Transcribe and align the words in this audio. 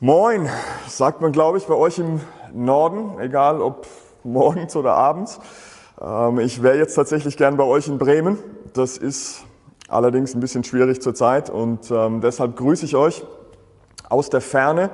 Moin, 0.00 0.48
sagt 0.88 1.20
man, 1.20 1.30
glaube 1.30 1.56
ich, 1.56 1.66
bei 1.66 1.74
euch 1.74 2.00
im 2.00 2.20
Norden, 2.52 3.16
egal 3.20 3.62
ob 3.62 3.86
morgens 4.24 4.74
oder 4.74 4.94
abends. 4.94 5.38
Ähm, 6.02 6.40
ich 6.40 6.64
wäre 6.64 6.76
jetzt 6.76 6.96
tatsächlich 6.96 7.36
gern 7.36 7.56
bei 7.56 7.62
euch 7.62 7.86
in 7.86 7.96
Bremen. 7.96 8.38
Das 8.72 8.98
ist 8.98 9.44
allerdings 9.88 10.34
ein 10.34 10.40
bisschen 10.40 10.64
schwierig 10.64 11.00
zurzeit 11.00 11.48
und 11.48 11.92
ähm, 11.92 12.20
deshalb 12.20 12.56
grüße 12.56 12.84
ich 12.84 12.96
euch 12.96 13.24
aus 14.08 14.30
der 14.30 14.40
Ferne 14.40 14.90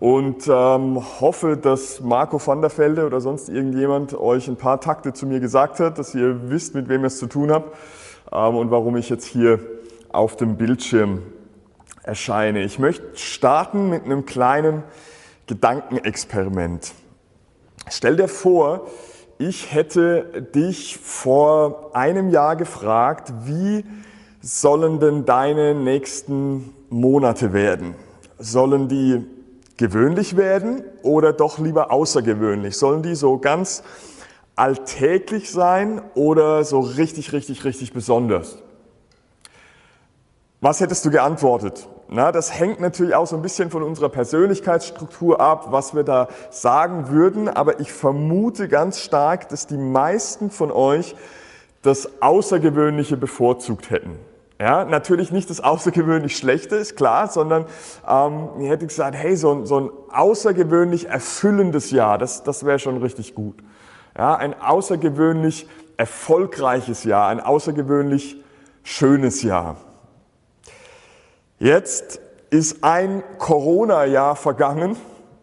und 0.00 0.48
ähm, 0.48 1.00
hoffe, 1.20 1.56
dass 1.56 2.00
Marco 2.00 2.44
van 2.44 2.60
der 2.60 2.76
Velde 2.76 3.06
oder 3.06 3.20
sonst 3.20 3.48
irgendjemand 3.48 4.18
euch 4.18 4.48
ein 4.48 4.56
paar 4.56 4.80
Takte 4.80 5.12
zu 5.12 5.26
mir 5.26 5.38
gesagt 5.38 5.78
hat, 5.78 5.96
dass 5.96 6.12
ihr 6.12 6.50
wisst, 6.50 6.74
mit 6.74 6.88
wem 6.88 7.02
ihr 7.02 7.06
es 7.06 7.18
zu 7.18 7.28
tun 7.28 7.52
habt 7.52 7.76
und 8.30 8.70
warum 8.72 8.96
ich 8.96 9.10
jetzt 9.10 9.26
hier 9.26 9.60
auf 10.10 10.34
dem 10.34 10.56
Bildschirm 10.56 11.22
erscheine. 12.04 12.62
Ich 12.62 12.78
möchte 12.78 13.16
starten 13.16 13.90
mit 13.90 14.04
einem 14.04 14.24
kleinen 14.26 14.82
Gedankenexperiment. 15.46 16.92
Stell 17.90 18.16
dir 18.16 18.28
vor, 18.28 18.86
ich 19.38 19.72
hätte 19.74 20.46
dich 20.54 20.96
vor 20.98 21.90
einem 21.94 22.30
Jahr 22.30 22.56
gefragt, 22.56 23.32
wie 23.44 23.84
sollen 24.40 25.00
denn 25.00 25.24
deine 25.24 25.74
nächsten 25.74 26.72
Monate 26.88 27.52
werden? 27.52 27.94
Sollen 28.38 28.88
die 28.88 29.24
gewöhnlich 29.76 30.36
werden 30.36 30.84
oder 31.02 31.32
doch 31.32 31.58
lieber 31.58 31.90
außergewöhnlich? 31.90 32.76
Sollen 32.76 33.02
die 33.02 33.14
so 33.14 33.38
ganz 33.38 33.82
alltäglich 34.56 35.50
sein 35.50 36.00
oder 36.14 36.64
so 36.64 36.80
richtig, 36.80 37.32
richtig, 37.32 37.64
richtig 37.64 37.92
besonders? 37.92 38.58
Was 40.60 40.80
hättest 40.80 41.04
du 41.04 41.10
geantwortet? 41.10 41.88
Na, 42.08 42.32
das 42.32 42.58
hängt 42.58 42.80
natürlich 42.80 43.14
auch 43.14 43.26
so 43.26 43.36
ein 43.36 43.42
bisschen 43.42 43.70
von 43.70 43.82
unserer 43.82 44.08
Persönlichkeitsstruktur 44.08 45.40
ab, 45.40 45.68
was 45.70 45.94
wir 45.94 46.02
da 46.02 46.28
sagen 46.50 47.08
würden, 47.08 47.48
aber 47.48 47.80
ich 47.80 47.92
vermute 47.92 48.68
ganz 48.68 49.00
stark, 49.00 49.48
dass 49.48 49.66
die 49.66 49.78
meisten 49.78 50.50
von 50.50 50.70
euch 50.70 51.16
das 51.82 52.22
Außergewöhnliche 52.22 53.16
bevorzugt 53.16 53.90
hätten. 53.90 54.18
Ja, 54.60 54.84
natürlich 54.84 55.32
nicht 55.32 55.50
das 55.50 55.60
außergewöhnlich 55.60 56.36
Schlechte, 56.36 56.76
ist 56.76 56.96
klar, 56.96 57.28
sondern 57.28 57.66
ähm, 58.08 58.50
ich 58.60 58.68
hätte 58.68 58.86
gesagt, 58.86 59.16
hey, 59.16 59.36
so 59.36 59.52
ein, 59.52 59.66
so 59.66 59.80
ein 59.80 59.90
außergewöhnlich 60.12 61.08
erfüllendes 61.08 61.90
Jahr, 61.90 62.18
das, 62.18 62.44
das 62.44 62.64
wäre 62.64 62.78
schon 62.78 62.98
richtig 62.98 63.34
gut. 63.34 63.56
Ja, 64.16 64.36
ein 64.36 64.54
außergewöhnlich 64.60 65.68
erfolgreiches 65.96 67.04
Jahr, 67.04 67.28
ein 67.28 67.40
außergewöhnlich 67.40 68.42
schönes 68.84 69.42
Jahr. 69.42 69.76
Jetzt 71.64 72.20
ist 72.50 72.84
ein 72.84 73.22
Corona-Jahr 73.38 74.36
vergangen 74.36 74.98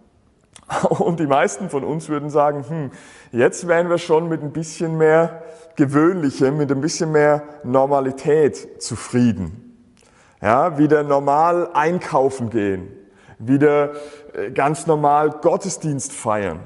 und 0.90 1.20
die 1.20 1.26
meisten 1.26 1.72
von 1.72 1.84
uns 1.84 2.10
würden 2.10 2.30
sagen, 2.30 2.64
hm, 2.70 2.92
jetzt 3.32 3.68
wären 3.68 3.90
wir 3.90 3.98
schon 3.98 4.30
mit 4.30 4.44
ein 4.44 4.52
bisschen 4.52 5.00
mehr 5.00 5.42
Gewöhnlichem, 5.78 6.58
mit 6.58 6.72
ein 6.72 6.80
bisschen 6.80 7.12
mehr 7.12 7.42
Normalität 7.64 8.84
zufrieden. 8.84 9.80
Ja, 10.44 10.78
wieder 10.78 11.02
normal 11.02 11.70
einkaufen 11.74 12.52
gehen, 12.52 12.96
wieder 13.40 13.94
äh, 14.36 14.52
ganz 14.52 14.86
normal 14.86 15.32
Gottesdienst 15.42 16.14
feiern 16.14 16.60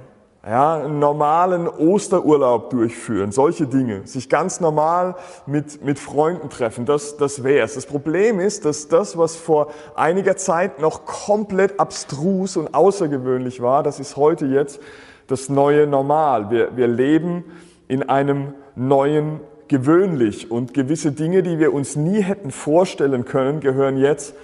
ja, 0.46 0.76
einen 0.76 1.00
normalen 1.00 1.68
Osterurlaub 1.68 2.70
durchführen, 2.70 3.32
solche 3.32 3.66
Dinge, 3.66 4.06
sich 4.06 4.30
ganz 4.30 4.60
normal 4.60 5.16
mit, 5.48 5.84
mit 5.84 5.98
Freunden 5.98 6.50
treffen, 6.50 6.86
das, 6.86 7.18
das 7.18 7.44
wäre 7.44 7.66
es. 7.66 7.74
Das 7.74 7.88
Problem 7.88 8.40
ist, 8.40 8.64
dass 8.64 8.88
das, 8.88 9.18
was 9.18 9.36
vor 9.36 9.72
einiger 9.96 10.38
Zeit 10.38 10.80
noch 10.80 11.06
komplett 11.06 11.80
abstrus 11.80 12.58
und 12.58 12.76
außergewöhnlich 12.76 13.62
war, 13.62 13.82
das 13.82 14.00
ist 14.00 14.18
heute 14.18 14.46
jetzt 14.46 14.80
das 15.28 15.50
neue 15.50 15.88
Normal. 15.88 16.52
Wir, 16.52 16.78
wir 16.78 16.88
leben 16.88 17.44
in 17.88 18.08
einem 18.08 18.54
neuen 18.76 19.40
gewöhnlich 19.68 20.52
und 20.52 20.76
gewisse 20.76 21.12
Dinge, 21.12 21.42
die 21.42 21.58
wir 21.58 21.74
uns 21.74 21.96
nie 21.96 22.22
hätten 22.22 22.52
vorstellen 22.52 23.26
können, 23.26 23.62
gehören 23.62 23.98
jetzt 23.98 24.36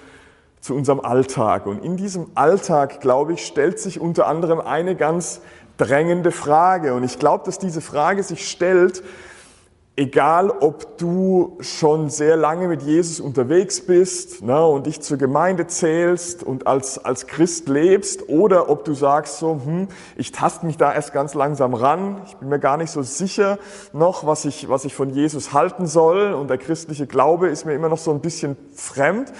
zu 0.61 0.75
unserem 0.75 0.99
Alltag. 0.99 1.65
Und 1.65 1.83
in 1.83 1.97
diesem 1.97 2.27
Alltag, 2.35 3.01
glaube 3.01 3.33
ich, 3.33 3.45
stellt 3.45 3.79
sich 3.79 3.99
unter 3.99 4.27
anderem 4.27 4.61
eine 4.61 4.95
ganz 4.95 5.41
drängende 5.77 6.31
Frage. 6.31 6.93
Und 6.93 7.03
ich 7.03 7.19
glaube, 7.19 7.43
dass 7.45 7.57
diese 7.57 7.81
Frage 7.81 8.21
sich 8.23 8.49
stellt, 8.49 9.03
egal 9.97 10.49
ob 10.49 10.97
du 10.97 11.57
schon 11.59 12.09
sehr 12.09 12.37
lange 12.37 12.67
mit 12.67 12.81
Jesus 12.81 13.19
unterwegs 13.19 13.81
bist 13.81 14.41
ne, 14.41 14.65
und 14.65 14.85
dich 14.85 15.01
zur 15.01 15.17
Gemeinde 15.17 15.67
zählst 15.67 16.43
und 16.43 16.65
als, 16.65 16.97
als 17.03 17.27
Christ 17.27 17.67
lebst, 17.67 18.29
oder 18.29 18.69
ob 18.69 18.85
du 18.85 18.93
sagst 18.93 19.39
so, 19.39 19.59
hm, 19.63 19.89
ich 20.15 20.31
taste 20.31 20.65
mich 20.65 20.77
da 20.77 20.93
erst 20.93 21.13
ganz 21.13 21.33
langsam 21.33 21.73
ran, 21.73 22.21
ich 22.25 22.37
bin 22.37 22.49
mir 22.49 22.59
gar 22.59 22.77
nicht 22.77 22.89
so 22.89 23.01
sicher 23.01 23.59
noch, 23.91 24.25
was 24.25 24.45
ich, 24.45 24.69
was 24.69 24.85
ich 24.85 24.95
von 24.95 25.09
Jesus 25.09 25.51
halten 25.51 25.87
soll 25.87 26.33
und 26.33 26.49
der 26.49 26.57
christliche 26.57 27.05
Glaube 27.05 27.49
ist 27.49 27.65
mir 27.65 27.73
immer 27.73 27.89
noch 27.89 27.97
so 27.97 28.11
ein 28.11 28.21
bisschen 28.21 28.55
fremd. 28.73 29.31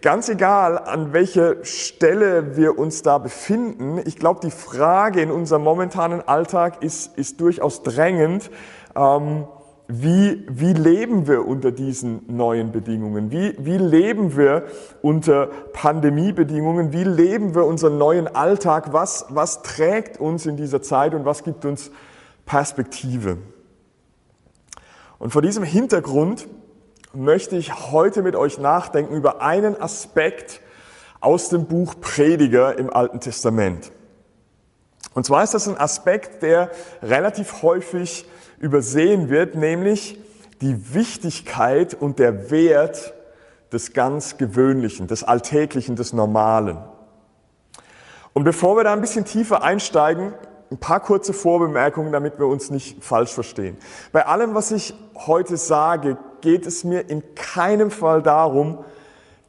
Ganz 0.00 0.28
egal, 0.28 0.78
an 0.78 1.12
welcher 1.12 1.64
Stelle 1.64 2.56
wir 2.56 2.78
uns 2.78 3.02
da 3.02 3.18
befinden, 3.18 4.00
ich 4.04 4.16
glaube, 4.16 4.38
die 4.40 4.52
Frage 4.52 5.20
in 5.20 5.32
unserem 5.32 5.64
momentanen 5.64 6.20
Alltag 6.20 6.84
ist, 6.84 7.18
ist 7.18 7.40
durchaus 7.40 7.82
drängend. 7.82 8.48
Ähm, 8.94 9.44
wie, 9.88 10.46
wie 10.48 10.72
leben 10.72 11.26
wir 11.26 11.48
unter 11.48 11.72
diesen 11.72 12.22
neuen 12.28 12.70
Bedingungen? 12.70 13.32
Wie, 13.32 13.56
wie 13.58 13.76
leben 13.76 14.36
wir 14.36 14.66
unter 15.02 15.48
Pandemiebedingungen? 15.72 16.92
Wie 16.92 17.02
leben 17.04 17.56
wir 17.56 17.64
unseren 17.64 17.98
neuen 17.98 18.28
Alltag? 18.28 18.92
Was, 18.92 19.26
was 19.30 19.62
trägt 19.62 20.20
uns 20.20 20.46
in 20.46 20.56
dieser 20.56 20.80
Zeit 20.80 21.12
und 21.12 21.24
was 21.24 21.42
gibt 21.42 21.64
uns 21.64 21.90
Perspektive? 22.46 23.38
Und 25.18 25.32
vor 25.32 25.42
diesem 25.42 25.64
Hintergrund 25.64 26.46
möchte 27.14 27.56
ich 27.56 27.90
heute 27.90 28.22
mit 28.22 28.36
euch 28.36 28.58
nachdenken 28.58 29.14
über 29.14 29.42
einen 29.42 29.80
Aspekt 29.80 30.60
aus 31.20 31.48
dem 31.48 31.66
Buch 31.66 31.94
Prediger 32.00 32.78
im 32.78 32.92
Alten 32.92 33.20
Testament. 33.20 33.92
Und 35.14 35.24
zwar 35.24 35.44
ist 35.44 35.54
das 35.54 35.68
ein 35.68 35.78
Aspekt, 35.78 36.42
der 36.42 36.70
relativ 37.02 37.62
häufig 37.62 38.26
übersehen 38.58 39.28
wird, 39.28 39.54
nämlich 39.54 40.18
die 40.60 40.94
Wichtigkeit 40.94 41.94
und 41.94 42.18
der 42.18 42.50
Wert 42.50 43.12
des 43.72 43.92
ganz 43.92 44.38
Gewöhnlichen, 44.38 45.06
des 45.06 45.24
Alltäglichen, 45.24 45.96
des 45.96 46.12
Normalen. 46.12 46.78
Und 48.32 48.44
bevor 48.44 48.76
wir 48.76 48.84
da 48.84 48.92
ein 48.92 49.00
bisschen 49.00 49.24
tiefer 49.24 49.62
einsteigen, 49.62 50.32
ein 50.72 50.78
paar 50.78 51.00
kurze 51.00 51.34
Vorbemerkungen, 51.34 52.12
damit 52.12 52.38
wir 52.38 52.46
uns 52.46 52.70
nicht 52.70 53.04
falsch 53.04 53.32
verstehen. 53.32 53.76
Bei 54.10 54.26
allem, 54.26 54.54
was 54.54 54.70
ich 54.70 54.94
heute 55.26 55.58
sage, 55.58 56.16
geht 56.40 56.66
es 56.66 56.82
mir 56.82 57.10
in 57.10 57.34
keinem 57.34 57.90
Fall 57.90 58.22
darum, 58.22 58.78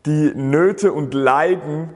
die 0.06 0.34
Nöte 0.36 0.92
und 0.92 1.14
Leiden 1.14 1.90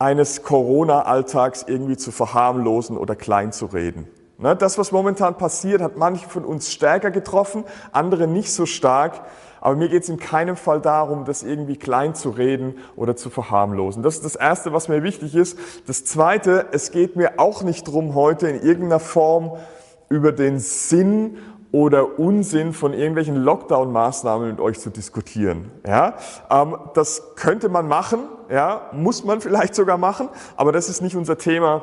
eines 0.00 0.42
Corona-Alltags 0.42 1.64
irgendwie 1.68 1.96
zu 1.96 2.10
verharmlosen 2.10 2.96
oder 2.96 3.14
klein 3.14 3.52
zu 3.52 3.66
reden. 3.66 4.08
Ne, 4.38 4.56
das, 4.56 4.78
was 4.78 4.90
momentan 4.90 5.36
passiert, 5.36 5.80
hat 5.80 5.96
manche 5.96 6.28
von 6.28 6.44
uns 6.44 6.72
stärker 6.72 7.10
getroffen, 7.10 7.64
andere 7.92 8.26
nicht 8.26 8.52
so 8.52 8.66
stark. 8.66 9.20
Aber 9.60 9.76
mir 9.76 9.88
geht 9.88 10.02
es 10.02 10.08
in 10.08 10.18
keinem 10.18 10.56
Fall 10.56 10.80
darum, 10.80 11.24
das 11.24 11.42
irgendwie 11.42 11.76
klein 11.76 12.14
zu 12.14 12.30
reden 12.30 12.76
oder 12.96 13.16
zu 13.16 13.30
verharmlosen. 13.30 14.02
Das 14.02 14.14
ist 14.14 14.24
das 14.24 14.36
Erste, 14.36 14.72
was 14.72 14.88
mir 14.88 15.02
wichtig 15.02 15.34
ist. 15.34 15.58
Das 15.86 16.04
Zweite, 16.04 16.66
es 16.72 16.90
geht 16.90 17.16
mir 17.16 17.38
auch 17.38 17.62
nicht 17.62 17.86
darum, 17.86 18.14
heute 18.14 18.48
in 18.48 18.62
irgendeiner 18.62 19.00
Form 19.00 19.52
über 20.08 20.32
den 20.32 20.58
Sinn 20.58 21.36
oder 21.72 22.18
Unsinn 22.18 22.72
von 22.72 22.92
irgendwelchen 22.92 23.36
Lockdown-Maßnahmen 23.36 24.50
mit 24.50 24.60
euch 24.60 24.80
zu 24.80 24.90
diskutieren. 24.90 25.70
Ja, 25.86 26.14
ähm, 26.50 26.76
das 26.94 27.34
könnte 27.36 27.68
man 27.68 27.86
machen, 27.86 28.20
ja, 28.50 28.90
muss 28.92 29.24
man 29.24 29.40
vielleicht 29.40 29.74
sogar 29.74 29.98
machen, 29.98 30.28
aber 30.56 30.72
das 30.72 30.88
ist 30.88 31.00
nicht 31.00 31.16
unser 31.16 31.38
Thema 31.38 31.82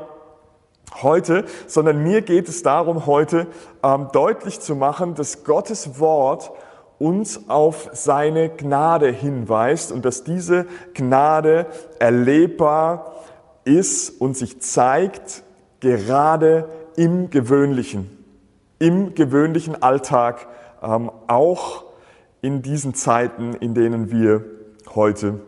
heute, 1.01 1.45
sondern 1.67 2.01
mir 2.03 2.21
geht 2.21 2.49
es 2.49 2.63
darum, 2.63 3.05
heute 3.05 3.47
ähm, 3.83 4.07
deutlich 4.11 4.59
zu 4.59 4.75
machen, 4.75 5.15
dass 5.15 5.43
Gottes 5.43 5.99
Wort 5.99 6.51
uns 6.99 7.49
auf 7.49 7.89
seine 7.93 8.49
Gnade 8.49 9.11
hinweist 9.11 9.91
und 9.91 10.05
dass 10.05 10.23
diese 10.23 10.65
Gnade 10.93 11.67
erlebbar 11.99 13.15
ist 13.63 14.21
und 14.21 14.35
sich 14.35 14.61
zeigt 14.61 15.43
gerade 15.79 16.69
im 16.95 17.29
Gewöhnlichen, 17.29 18.09
im 18.79 19.13
gewöhnlichen 19.13 19.81
Alltag, 19.81 20.47
ähm, 20.81 21.11
auch 21.27 21.85
in 22.41 22.61
diesen 22.61 22.93
Zeiten, 22.93 23.53
in 23.53 23.73
denen 23.73 24.11
wir 24.11 24.45
heute 24.95 25.41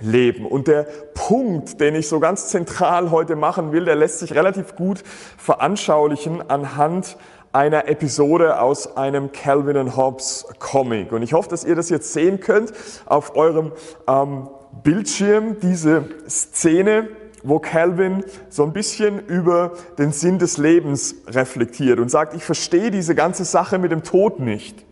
leben. 0.00 0.46
Und 0.46 0.68
der 0.68 0.86
Punkt, 1.14 1.80
den 1.80 1.94
ich 1.94 2.08
so 2.08 2.20
ganz 2.20 2.48
zentral 2.48 3.10
heute 3.10 3.36
machen 3.36 3.72
will, 3.72 3.84
der 3.84 3.96
lässt 3.96 4.20
sich 4.20 4.34
relativ 4.34 4.76
gut 4.76 5.02
veranschaulichen 5.36 6.48
anhand 6.48 7.16
einer 7.52 7.88
Episode 7.88 8.60
aus 8.60 8.96
einem 8.96 9.32
Calvin 9.32 9.96
Hobbes 9.96 10.46
Comic. 10.58 11.12
Und 11.12 11.22
ich 11.22 11.32
hoffe, 11.32 11.48
dass 11.48 11.64
ihr 11.64 11.74
das 11.74 11.88
jetzt 11.88 12.12
sehen 12.12 12.40
könnt 12.40 12.72
auf 13.06 13.36
eurem 13.36 13.72
ähm, 14.06 14.48
Bildschirm, 14.82 15.58
diese 15.60 16.04
Szene. 16.28 17.08
wo 17.42 17.60
Calvin 17.60 18.24
so 18.48 18.64
ein 18.64 18.72
bisschen 18.72 19.24
über 19.26 19.72
den 19.96 20.12
Sinn 20.12 20.38
des 20.38 20.58
Lebens 20.58 21.14
reflektiert 21.28 22.00
und 22.00 22.10
sagt, 22.10 22.34
ich 22.34 22.44
verstehe 22.44 22.90
diese 22.90 23.14
ganze 23.14 23.44
Sache 23.44 23.78
mit 23.78 23.92
dem 23.92 24.02
Tod 24.02 24.40
nicht. 24.40 24.84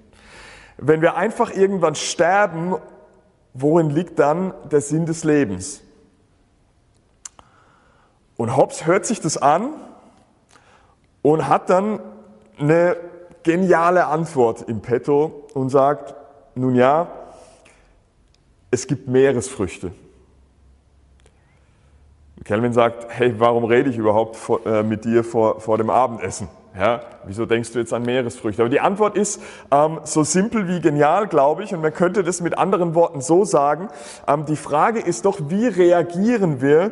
Wenn 0.78 1.00
wir 1.00 1.16
einfach 1.16 1.54
irgendwann 1.54 1.94
sterben, 1.94 2.76
worin 3.52 3.90
liegt 3.90 4.18
dann 4.18 4.54
der 4.70 4.80
Sinn 4.80 5.06
des 5.06 5.24
Lebens? 5.24 5.82
Und 8.36 8.56
Hobbes 8.56 8.86
hört 8.86 9.06
sich 9.06 9.20
das 9.20 9.36
an 9.38 9.70
und 11.22 11.48
hat 11.48 11.70
dann 11.70 12.00
eine 12.58 12.96
geniale 13.42 14.06
Antwort 14.06 14.62
im 14.68 14.80
Petto 14.80 15.46
und 15.54 15.70
sagt, 15.70 16.14
nun 16.54 16.74
ja, 16.74 17.08
es 18.70 18.86
gibt 18.86 19.08
Meeresfrüchte. 19.08 19.92
Kelvin 22.44 22.72
sagt, 22.72 23.06
hey, 23.08 23.34
warum 23.38 23.64
rede 23.64 23.90
ich 23.90 23.96
überhaupt 23.96 24.36
vor, 24.36 24.64
äh, 24.66 24.82
mit 24.82 25.04
dir 25.04 25.24
vor, 25.24 25.60
vor 25.60 25.78
dem 25.78 25.90
Abendessen? 25.90 26.48
Ja, 26.78 27.00
wieso 27.24 27.46
denkst 27.46 27.72
du 27.72 27.78
jetzt 27.78 27.92
an 27.94 28.02
Meeresfrüchte? 28.02 28.62
Aber 28.62 28.68
die 28.68 28.80
Antwort 28.80 29.16
ist 29.16 29.40
ähm, 29.70 30.00
so 30.04 30.22
simpel 30.24 30.68
wie 30.68 30.80
genial, 30.80 31.26
glaube 31.26 31.64
ich, 31.64 31.72
und 31.74 31.80
man 31.80 31.94
könnte 31.94 32.22
das 32.22 32.42
mit 32.42 32.58
anderen 32.58 32.94
Worten 32.94 33.22
so 33.22 33.44
sagen. 33.44 33.88
Ähm, 34.28 34.44
die 34.44 34.56
Frage 34.56 35.00
ist 35.00 35.24
doch, 35.24 35.38
wie 35.48 35.66
reagieren 35.66 36.60
wir 36.60 36.90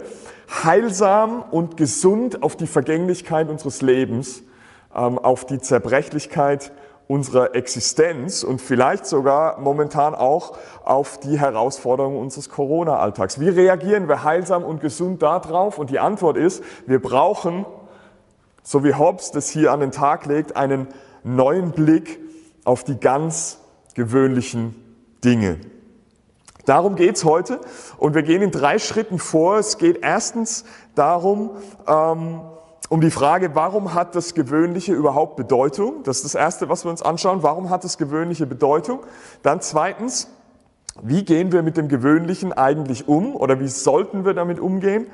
heilsam 0.65 1.45
und 1.51 1.77
gesund 1.77 2.43
auf 2.43 2.57
die 2.57 2.67
Vergänglichkeit 2.67 3.51
unseres 3.51 3.83
Lebens, 3.83 4.43
auf 4.95 5.45
die 5.45 5.61
Zerbrechlichkeit 5.61 6.73
unserer 7.07 7.55
Existenz 7.55 8.45
und 8.45 8.63
vielleicht 8.63 9.07
sogar 9.07 9.61
momentan 9.61 10.15
auch 10.15 10.57
auf 10.85 11.19
die 11.19 11.39
Herausforderungen 11.39 12.17
unseres 12.17 12.49
Corona-Alltags. 12.49 13.39
Wie 13.41 13.49
reagieren 13.49 14.09
wir 14.09 14.25
heilsam 14.25 14.65
und 14.65 14.81
gesund 14.81 15.23
darauf? 15.23 15.79
Und 15.79 15.91
die 15.91 15.99
Antwort 15.99 16.37
ist, 16.37 16.63
wir 16.87 17.03
brauchen, 17.03 17.67
so 18.63 18.85
wie 18.85 18.95
Hobbes 18.95 19.33
das 19.33 19.51
hier 19.51 19.73
an 19.73 19.81
den 19.81 19.91
Tag 19.91 20.25
legt, 20.25 20.57
einen 20.57 20.89
neuen 21.23 21.73
Blick 21.73 22.21
auf 22.65 22.85
die 22.85 22.99
ganz 22.99 23.59
gewöhnlichen 23.95 24.75
Dinge. 25.23 25.59
Darum 26.65 26.97
geht's 26.97 27.25
heute 27.25 27.61
und 27.99 28.15
wir 28.15 28.23
gehen 28.23 28.41
in 28.41 28.51
drei 28.51 28.79
Schritten 28.79 29.19
vor. 29.19 29.59
Es 29.59 29.77
geht 29.77 29.99
erstens 30.03 30.65
darum, 30.95 31.51
ähm, 31.87 32.41
um 32.89 33.01
die 33.01 33.11
Frage, 33.11 33.55
warum 33.55 33.95
hat 33.95 34.15
das 34.15 34.35
Gewöhnliche 34.35 34.93
überhaupt 34.93 35.37
Bedeutung? 35.37 36.03
Das 36.05 36.19
ist 36.19 36.25
das 36.25 36.35
Erste, 36.35 36.69
was 36.69 36.85
wir 36.85 36.91
uns 36.91 37.03
anschauen. 37.03 37.43
Warum 37.43 37.71
hat 37.71 37.85
das 37.85 37.99
Gewöhnliche 37.99 38.47
Bedeutung? 38.47 39.01
Dann 39.43 39.61
zweitens, 39.61 40.29
wie 41.03 41.25
gehen 41.25 41.51
wir 41.51 41.63
mit 41.63 41.77
dem 41.77 41.89
Gewöhnlichen 41.89 42.53
eigentlich 42.53 43.09
um 43.09 43.35
oder 43.35 43.59
wie 43.59 43.69
sollten 43.69 44.25
wir 44.25 44.35
damit 44.35 44.61
umgehen? 44.61 45.07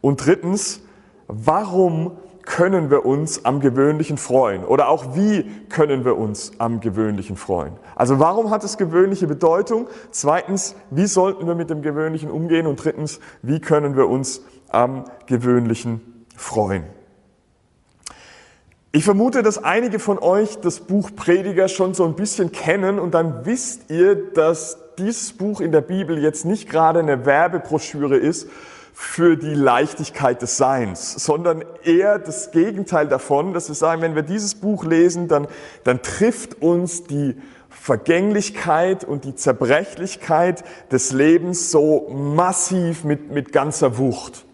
Und 0.00 0.24
drittens, 0.24 0.80
warum 1.26 2.12
können 2.42 2.90
wir 2.90 3.04
uns 3.04 3.44
am 3.44 3.60
Gewöhnlichen 3.60 4.16
freuen? 4.16 4.64
Oder 4.64 4.88
auch 4.88 5.14
wie 5.14 5.44
können 5.68 6.06
wir 6.06 6.16
uns 6.16 6.52
am 6.58 6.80
Gewöhnlichen 6.80 7.36
freuen? 7.36 7.74
Also 7.94 8.18
warum 8.18 8.50
hat 8.50 8.64
das 8.64 8.78
Gewöhnliche 8.78 9.26
Bedeutung? 9.26 9.86
Zweitens, 10.10 10.74
wie 10.90 11.06
sollten 11.06 11.46
wir 11.46 11.54
mit 11.54 11.68
dem 11.68 11.82
Gewöhnlichen 11.82 12.30
umgehen? 12.30 12.66
Und 12.66 12.82
drittens, 12.82 13.20
wie 13.42 13.60
können 13.60 13.96
wir 13.96 14.08
uns 14.08 14.40
am 14.70 15.04
Gewöhnlichen 15.26 16.24
freuen? 16.34 16.97
Ich 18.98 19.04
vermute, 19.04 19.44
dass 19.44 19.62
einige 19.62 20.00
von 20.00 20.18
euch 20.18 20.58
das 20.58 20.80
Buch 20.80 21.10
Prediger 21.14 21.68
schon 21.68 21.94
so 21.94 22.04
ein 22.04 22.16
bisschen 22.16 22.50
kennen 22.50 22.98
und 22.98 23.14
dann 23.14 23.46
wisst 23.46 23.92
ihr, 23.92 24.32
dass 24.32 24.76
dieses 24.98 25.34
Buch 25.34 25.60
in 25.60 25.70
der 25.70 25.82
Bibel 25.82 26.18
jetzt 26.18 26.44
nicht 26.44 26.68
gerade 26.68 26.98
eine 26.98 27.24
Werbebroschüre 27.24 28.16
ist 28.16 28.48
für 28.92 29.36
die 29.36 29.54
Leichtigkeit 29.54 30.42
des 30.42 30.56
Seins, 30.56 31.14
sondern 31.24 31.64
eher 31.84 32.18
das 32.18 32.50
Gegenteil 32.50 33.06
davon, 33.06 33.52
dass 33.52 33.68
wir 33.68 33.76
sagen, 33.76 34.02
wenn 34.02 34.16
wir 34.16 34.24
dieses 34.24 34.56
Buch 34.56 34.84
lesen, 34.84 35.28
dann, 35.28 35.46
dann 35.84 36.02
trifft 36.02 36.60
uns 36.60 37.04
die 37.04 37.36
Vergänglichkeit 37.68 39.04
und 39.04 39.24
die 39.24 39.36
Zerbrechlichkeit 39.36 40.64
des 40.90 41.12
Lebens 41.12 41.70
so 41.70 42.08
massiv 42.10 43.04
mit, 43.04 43.30
mit 43.30 43.52
ganzer 43.52 43.96
Wucht. 43.96 44.44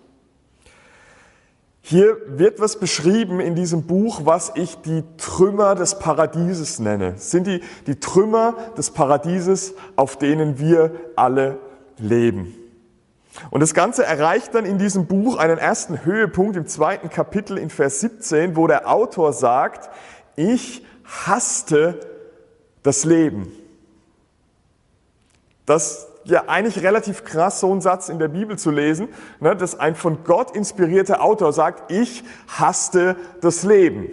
Hier 1.86 2.16
wird 2.26 2.60
was 2.60 2.80
beschrieben 2.80 3.40
in 3.40 3.54
diesem 3.54 3.82
Buch, 3.82 4.22
was 4.24 4.52
ich 4.54 4.76
die 4.76 5.04
Trümmer 5.18 5.74
des 5.74 5.98
Paradieses 5.98 6.78
nenne. 6.78 7.12
Das 7.12 7.30
sind 7.30 7.46
die, 7.46 7.60
die 7.86 8.00
Trümmer 8.00 8.54
des 8.78 8.90
Paradieses, 8.90 9.74
auf 9.94 10.16
denen 10.16 10.58
wir 10.58 10.92
alle 11.14 11.58
leben. 11.98 12.54
Und 13.50 13.60
das 13.60 13.74
Ganze 13.74 14.02
erreicht 14.02 14.54
dann 14.54 14.64
in 14.64 14.78
diesem 14.78 15.04
Buch 15.04 15.36
einen 15.36 15.58
ersten 15.58 16.06
Höhepunkt 16.06 16.56
im 16.56 16.66
zweiten 16.66 17.10
Kapitel 17.10 17.58
in 17.58 17.68
Vers 17.68 18.00
17, 18.00 18.56
wo 18.56 18.66
der 18.66 18.90
Autor 18.90 19.34
sagt, 19.34 19.90
ich 20.36 20.86
hasste 21.04 22.00
das 22.82 23.04
Leben. 23.04 23.52
Das 25.66 26.08
ja 26.24 26.44
eigentlich 26.46 26.82
relativ 26.82 27.24
krass, 27.24 27.60
so 27.60 27.70
einen 27.70 27.80
Satz 27.80 28.08
in 28.08 28.18
der 28.18 28.28
Bibel 28.28 28.58
zu 28.58 28.70
lesen, 28.70 29.08
ne, 29.40 29.54
dass 29.56 29.78
ein 29.78 29.94
von 29.94 30.24
Gott 30.24 30.54
inspirierter 30.56 31.22
Autor 31.22 31.52
sagt, 31.52 31.90
ich 31.90 32.24
hasste 32.48 33.16
das 33.40 33.62
Leben. 33.64 34.08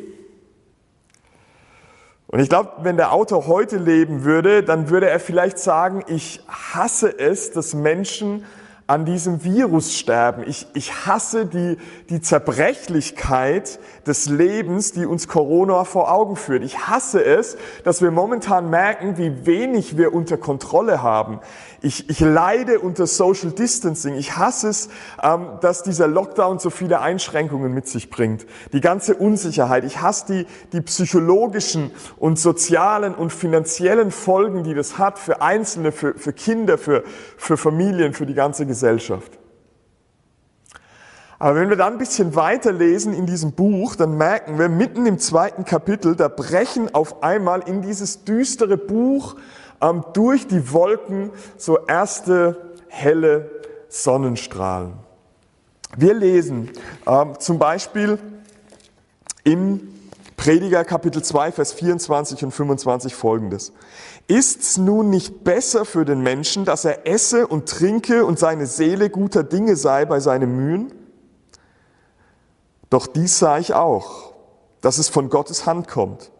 Und 2.27 2.39
ich 2.39 2.47
glaube, 2.47 2.71
wenn 2.83 2.95
der 2.95 3.11
Autor 3.11 3.47
heute 3.47 3.77
leben 3.77 4.23
würde, 4.23 4.63
dann 4.63 4.89
würde 4.89 5.09
er 5.09 5.19
vielleicht 5.19 5.59
sagen, 5.59 6.03
ich 6.07 6.41
hasse 6.47 7.19
es, 7.19 7.51
dass 7.51 7.73
Menschen 7.73 8.45
an 8.91 9.05
diesem 9.05 9.45
Virus 9.45 9.97
sterben. 9.97 10.43
Ich, 10.45 10.67
ich 10.73 11.05
hasse 11.05 11.45
die, 11.45 11.77
die 12.09 12.19
Zerbrechlichkeit 12.19 13.79
des 14.05 14.27
Lebens, 14.27 14.91
die 14.91 15.05
uns 15.05 15.29
Corona 15.29 15.85
vor 15.85 16.11
Augen 16.11 16.35
führt. 16.35 16.63
Ich 16.63 16.87
hasse 16.87 17.23
es, 17.23 17.57
dass 17.85 18.01
wir 18.01 18.11
momentan 18.11 18.69
merken, 18.69 19.17
wie 19.17 19.45
wenig 19.45 19.97
wir 19.97 20.13
unter 20.13 20.35
Kontrolle 20.35 21.01
haben. 21.01 21.39
Ich, 21.83 22.07
ich 22.11 22.19
leide 22.19 22.79
unter 22.79 23.07
Social 23.07 23.51
Distancing. 23.51 24.13
Ich 24.13 24.37
hasse 24.37 24.69
es, 24.69 24.89
ähm, 25.23 25.47
dass 25.61 25.81
dieser 25.81 26.07
Lockdown 26.07 26.59
so 26.59 26.69
viele 26.69 27.01
Einschränkungen 27.01 27.73
mit 27.73 27.87
sich 27.87 28.11
bringt. 28.11 28.45
Die 28.71 28.81
ganze 28.81 29.15
Unsicherheit. 29.15 29.83
Ich 29.83 29.99
hasse 29.99 30.25
die, 30.27 30.47
die 30.73 30.81
psychologischen 30.81 31.89
und 32.17 32.37
sozialen 32.37 33.15
und 33.15 33.33
finanziellen 33.33 34.11
Folgen, 34.11 34.63
die 34.63 34.75
das 34.75 34.99
hat 34.99 35.17
für 35.17 35.41
Einzelne, 35.41 35.91
für, 35.91 36.13
für 36.13 36.33
Kinder, 36.33 36.77
für, 36.77 37.03
für 37.35 37.57
Familien, 37.57 38.13
für 38.13 38.27
die 38.27 38.35
ganze 38.35 38.67
Gesellschaft. 38.67 39.39
Aber 41.39 41.55
wenn 41.55 41.69
wir 41.69 41.77
dann 41.77 41.93
ein 41.93 41.97
bisschen 41.97 42.35
weiterlesen 42.35 43.15
in 43.15 43.25
diesem 43.25 43.53
Buch, 43.53 43.95
dann 43.95 44.15
merken 44.15 44.59
wir 44.59 44.69
mitten 44.69 45.07
im 45.07 45.17
zweiten 45.17 45.65
Kapitel, 45.65 46.15
da 46.15 46.27
brechen 46.27 46.93
auf 46.93 47.23
einmal 47.23 47.63
in 47.67 47.81
dieses 47.81 48.23
düstere 48.23 48.77
Buch 48.77 49.35
ähm, 49.81 50.03
durch 50.13 50.47
die 50.47 50.71
Wolken 50.71 51.31
so 51.57 51.79
erste 51.85 52.73
helle 52.87 53.49
Sonnenstrahlen. 53.89 54.93
Wir 55.97 56.13
lesen 56.13 56.71
ähm, 57.05 57.39
zum 57.39 57.59
Beispiel 57.59 58.17
im 59.43 59.91
Prediger 60.37 60.83
Kapitel 60.85 61.23
2, 61.23 61.51
Vers 61.51 61.73
24 61.73 62.45
und 62.45 62.51
25 62.51 63.13
folgendes. 63.13 63.73
Ist's 64.27 64.77
nun 64.77 65.09
nicht 65.09 65.43
besser 65.43 65.85
für 65.85 66.05
den 66.05 66.21
Menschen, 66.21 66.65
dass 66.65 66.85
er 66.85 67.05
esse 67.07 67.45
und 67.45 67.69
trinke 67.69 68.25
und 68.25 68.39
seine 68.39 68.65
Seele 68.65 69.09
guter 69.09 69.43
Dinge 69.43 69.75
sei 69.75 70.05
bei 70.05 70.19
seinen 70.19 70.55
Mühen? 70.55 70.93
Doch 72.89 73.07
dies 73.07 73.37
sah 73.37 73.59
ich 73.59 73.73
auch, 73.73 74.33
dass 74.81 74.97
es 74.97 75.09
von 75.09 75.29
Gottes 75.29 75.65
Hand 75.65 75.87
kommt. 75.87 76.31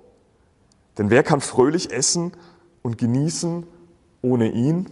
Denn 0.98 1.10
wer 1.10 1.21
kann 1.24 1.41
fröhlich 1.41 1.91
essen 1.91 2.33
und 2.81 2.97
genießen 2.97 3.65
ohne 4.21 4.51
ihn? 4.51 4.88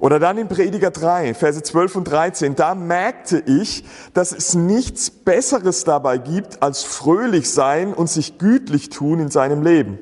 Oder 0.00 0.18
dann 0.18 0.38
in 0.38 0.48
Prediger 0.48 0.90
3, 0.90 1.34
Verse 1.34 1.62
12 1.62 1.96
und 1.96 2.04
13, 2.04 2.54
da 2.54 2.74
merkte 2.74 3.38
ich, 3.38 3.84
dass 4.14 4.32
es 4.32 4.54
nichts 4.54 5.10
Besseres 5.10 5.84
dabei 5.84 6.16
gibt, 6.16 6.62
als 6.62 6.82
fröhlich 6.82 7.50
sein 7.50 7.92
und 7.92 8.08
sich 8.08 8.38
gütlich 8.38 8.88
tun 8.88 9.20
in 9.20 9.28
seinem 9.28 9.62
Leben. 9.62 9.98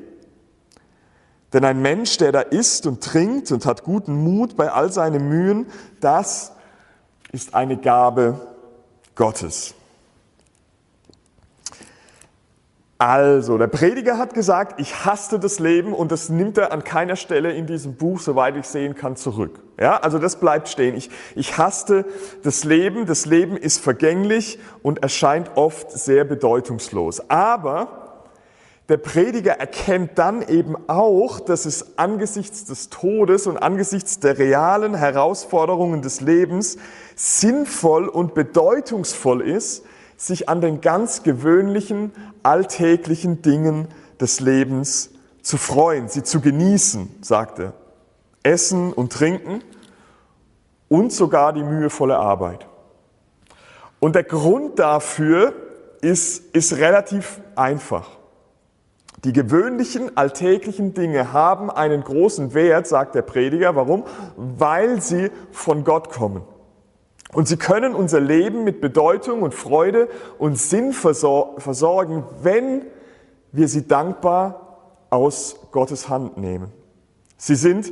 Denn 1.51 1.65
ein 1.65 1.81
Mensch, 1.81 2.17
der 2.17 2.31
da 2.31 2.39
isst 2.39 2.87
und 2.87 3.03
trinkt 3.03 3.51
und 3.51 3.65
hat 3.65 3.83
guten 3.83 4.23
Mut 4.23 4.55
bei 4.55 4.71
all 4.71 4.91
seinen 4.91 5.27
Mühen, 5.27 5.65
das 5.99 6.53
ist 7.33 7.53
eine 7.53 7.75
Gabe 7.75 8.39
Gottes. 9.15 9.73
Also, 13.01 13.57
der 13.57 13.67
Prediger 13.67 14.17
hat 14.17 14.33
gesagt, 14.33 14.81
ich 14.81 15.05
hasste 15.05 15.39
das 15.39 15.59
Leben 15.59 15.93
und 15.93 16.11
das 16.11 16.27
nimmt 16.27 16.57
er 16.57 16.73
an 16.73 16.83
keiner 16.83 17.15
Stelle 17.15 17.53
in 17.53 17.65
diesem 17.65 17.95
Buch, 17.95 18.19
soweit 18.19 18.57
ich 18.57 18.65
sehen 18.65 18.93
kann, 18.93 19.15
zurück. 19.15 19.61
Ja, 19.79 19.95
also 20.01 20.19
das 20.19 20.35
bleibt 20.35 20.67
stehen. 20.67 20.95
Ich, 20.95 21.09
ich 21.33 21.57
hasste 21.57 22.03
das 22.43 22.65
Leben. 22.65 23.05
Das 23.05 23.25
Leben 23.25 23.55
ist 23.55 23.79
vergänglich 23.79 24.59
und 24.83 25.01
erscheint 25.01 25.51
oft 25.55 25.93
sehr 25.93 26.25
bedeutungslos. 26.25 27.29
Aber 27.29 28.25
der 28.89 28.97
Prediger 28.97 29.53
erkennt 29.53 30.19
dann 30.19 30.41
eben 30.41 30.75
auch, 30.89 31.39
dass 31.39 31.65
es 31.65 31.97
angesichts 31.97 32.65
des 32.65 32.89
Todes 32.89 33.47
und 33.47 33.55
angesichts 33.55 34.19
der 34.19 34.37
realen 34.37 34.93
Herausforderungen 34.93 36.01
des 36.01 36.19
Lebens 36.19 36.77
sinnvoll 37.15 38.09
und 38.09 38.33
bedeutungsvoll 38.33 39.41
ist, 39.41 39.85
sich 40.19 40.49
an 40.49 40.59
den 40.59 40.81
ganz 40.81 41.23
gewöhnlichen, 41.23 42.11
alltäglichen 42.43 43.41
Dingen 43.41 43.87
des 44.19 44.41
Lebens 44.41 45.11
zu 45.41 45.57
freuen, 45.57 46.09
sie 46.09 46.23
zu 46.23 46.41
genießen, 46.41 47.09
sagt 47.21 47.59
er. 47.59 47.73
Essen 48.43 48.91
und 48.91 49.13
Trinken 49.13 49.63
und 50.89 51.13
sogar 51.13 51.53
die 51.53 51.63
mühevolle 51.63 52.17
Arbeit. 52.17 52.67
Und 53.99 54.15
der 54.15 54.23
Grund 54.23 54.77
dafür 54.77 55.53
ist, 56.01 56.53
ist 56.53 56.77
relativ 56.77 57.39
einfach. 57.55 58.09
Die 59.23 59.33
gewöhnlichen, 59.33 60.15
alltäglichen 60.17 60.93
Dinge 60.93 61.31
haben 61.31 61.71
einen 61.71 62.03
großen 62.03 62.53
Wert, 62.53 62.87
sagt 62.87 63.15
der 63.15 63.21
Prediger. 63.21 63.75
Warum? 63.75 64.03
Weil 64.35 65.01
sie 65.01 65.31
von 65.51 65.83
Gott 65.83 66.09
kommen. 66.09 66.43
Und 67.31 67.47
sie 67.47 67.57
können 67.57 67.93
unser 67.93 68.19
Leben 68.19 68.63
mit 68.63 68.81
Bedeutung 68.81 69.43
und 69.43 69.53
Freude 69.53 70.09
und 70.39 70.57
Sinn 70.57 70.93
versorgen, 70.93 72.23
wenn 72.41 72.85
wir 73.51 73.67
sie 73.67 73.87
dankbar 73.87 74.77
aus 75.09 75.55
Gottes 75.71 76.09
Hand 76.09 76.37
nehmen. 76.37 76.71
Sie 77.37 77.55
sind 77.55 77.91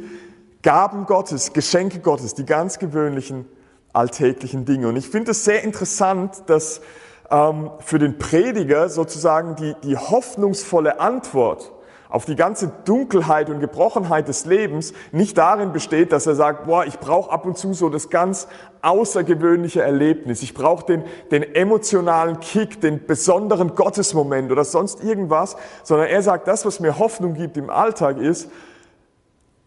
Gaben 0.63 1.05
Gottes, 1.05 1.53
Geschenke 1.53 1.99
Gottes, 1.99 2.33
die 2.33 2.45
ganz 2.45 2.79
gewöhnlichen 2.79 3.45
alltäglichen 3.93 4.65
Dinge. 4.65 4.87
Und 4.87 4.95
ich 4.95 5.07
finde 5.07 5.31
es 5.31 5.43
sehr 5.43 5.63
interessant, 5.63 6.43
dass 6.47 6.81
ähm, 7.29 7.71
für 7.79 7.99
den 7.99 8.17
Prediger 8.17 8.89
sozusagen 8.89 9.55
die, 9.55 9.75
die 9.83 9.97
hoffnungsvolle 9.97 10.99
Antwort 10.99 11.71
auf 12.09 12.25
die 12.25 12.35
ganze 12.35 12.71
Dunkelheit 12.85 13.49
und 13.49 13.59
Gebrochenheit 13.59 14.27
des 14.27 14.45
Lebens 14.45 14.93
nicht 15.11 15.37
darin 15.37 15.73
besteht, 15.73 16.11
dass 16.11 16.25
er 16.25 16.35
sagt, 16.35 16.65
boah, 16.65 16.85
ich 16.85 16.99
brauche 16.99 17.31
ab 17.31 17.45
und 17.45 17.57
zu 17.57 17.73
so 17.73 17.89
das 17.89 18.09
ganz 18.09 18.47
außergewöhnliche 18.81 19.81
Erlebnis, 19.81 20.41
ich 20.41 20.53
brauche 20.53 20.85
den, 20.85 21.03
den 21.31 21.43
emotionalen 21.43 22.39
Kick, 22.39 22.79
den 22.79 23.05
besonderen 23.05 23.75
Gottesmoment 23.75 24.51
oder 24.51 24.63
sonst 24.63 25.03
irgendwas, 25.03 25.57
sondern 25.83 26.07
er 26.07 26.21
sagt, 26.21 26.47
das, 26.47 26.65
was 26.65 26.79
mir 26.79 26.97
Hoffnung 26.97 27.33
gibt 27.33 27.57
im 27.57 27.69
Alltag 27.69 28.17
ist, 28.17 28.49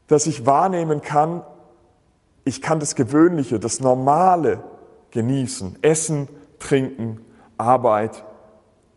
dass 0.07 0.27
ich 0.27 0.47
wahrnehmen 0.47 1.03
kann, 1.03 1.43
ich 2.45 2.63
kann 2.63 2.81
das 2.81 2.95
Gewöhnliche, 2.95 3.61
das 3.61 3.81
Normale 3.81 4.65
genießen, 5.11 5.79
essen, 5.83 6.29
trinken, 6.59 7.21
Arbeit 7.59 8.25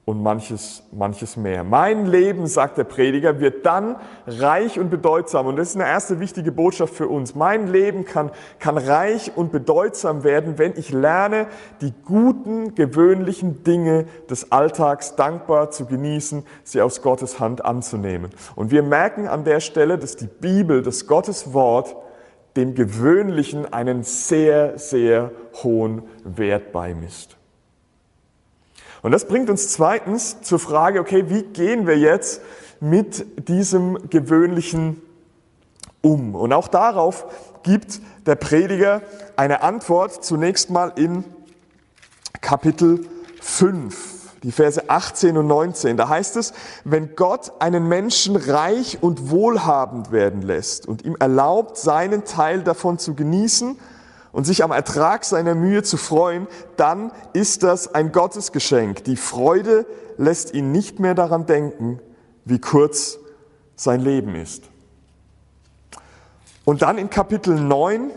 und 0.05 0.21
manches, 0.21 0.83
manches 0.91 1.37
mehr. 1.37 1.63
Mein 1.63 2.05
Leben, 2.05 2.45
sagt 2.47 2.77
der 2.77 2.83
Prediger, 2.83 3.39
wird 3.39 3.65
dann 3.65 3.95
reich 4.27 4.77
und 4.77 4.89
bedeutsam. 4.89 5.47
Und 5.47 5.55
das 5.55 5.69
ist 5.69 5.75
eine 5.75 5.87
erste 5.87 6.19
wichtige 6.19 6.51
Botschaft 6.51 6.93
für 6.93 7.07
uns. 7.07 7.35
Mein 7.35 7.67
Leben 7.67 8.03
kann, 8.03 8.31
kann 8.59 8.77
reich 8.77 9.31
und 9.35 9.53
bedeutsam 9.53 10.25
werden, 10.25 10.57
wenn 10.57 10.73
ich 10.75 10.91
lerne, 10.91 11.47
die 11.79 11.93
guten, 12.03 12.75
gewöhnlichen 12.75 13.63
Dinge 13.63 14.05
des 14.29 14.51
Alltags 14.51 15.15
dankbar 15.15 15.71
zu 15.71 15.85
genießen, 15.85 16.43
sie 16.65 16.81
aus 16.81 17.01
Gottes 17.01 17.39
Hand 17.39 17.63
anzunehmen. 17.63 18.31
Und 18.55 18.71
wir 18.71 18.83
merken 18.83 19.29
an 19.29 19.45
der 19.45 19.61
Stelle, 19.61 19.97
dass 19.97 20.17
die 20.17 20.27
Bibel, 20.27 20.81
das 20.81 21.07
Gottes 21.07 21.53
Wort, 21.53 21.95
dem 22.57 22.75
Gewöhnlichen 22.75 23.71
einen 23.71 24.03
sehr, 24.03 24.77
sehr 24.77 25.31
hohen 25.63 26.03
Wert 26.25 26.73
beimisst. 26.73 27.37
Und 29.03 29.11
das 29.11 29.27
bringt 29.27 29.49
uns 29.49 29.67
zweitens 29.67 30.41
zur 30.41 30.59
Frage, 30.59 31.01
okay, 31.01 31.25
wie 31.27 31.43
gehen 31.43 31.85
wir 31.85 31.97
jetzt 31.97 32.41
mit 32.79 33.49
diesem 33.49 34.09
Gewöhnlichen 34.09 35.01
um? 36.01 36.35
Und 36.35 36.53
auch 36.53 36.69
darauf 36.69 37.25
gibt 37.63 37.99
der 38.25 38.35
Prediger 38.35 39.01
eine 39.35 39.61
Antwort 39.61 40.23
zunächst 40.23 40.69
mal 40.69 40.93
in 40.95 41.25
Kapitel 42.39 43.05
5, 43.41 44.37
die 44.41 44.53
Verse 44.53 44.89
18 44.89 45.35
und 45.37 45.47
19. 45.47 45.97
Da 45.97 46.07
heißt 46.07 46.37
es, 46.37 46.53
wenn 46.85 47.17
Gott 47.17 47.51
einen 47.59 47.89
Menschen 47.89 48.37
reich 48.37 48.99
und 49.01 49.29
wohlhabend 49.29 50.13
werden 50.13 50.41
lässt 50.41 50.87
und 50.87 51.03
ihm 51.03 51.17
erlaubt, 51.19 51.77
seinen 51.77 52.23
Teil 52.23 52.63
davon 52.63 52.99
zu 52.99 53.15
genießen, 53.15 53.77
und 54.33 54.45
sich 54.45 54.63
am 54.63 54.71
Ertrag 54.71 55.23
seiner 55.23 55.55
Mühe 55.55 55.83
zu 55.83 55.95
freuen, 55.95 56.47
dann 56.75 57.11
ist 57.31 57.63
das 57.63 57.93
ein 57.93 58.11
Gottesgeschenk. 58.11 59.05
Die 59.05 59.15
Freude 59.15 59.85
lässt 60.17 60.53
ihn 60.53 60.73
nicht 60.73 60.99
mehr 60.99 61.13
daran 61.13 61.45
denken, 61.45 61.99
wie 62.43 62.59
kurz 62.59 63.19
sein 63.75 64.01
Leben 64.01 64.35
ist. 64.35 64.63
Und 66.65 66.81
dann 66.81 66.97
in 66.97 67.09
Kapitel 67.09 67.59
9, 67.59 68.09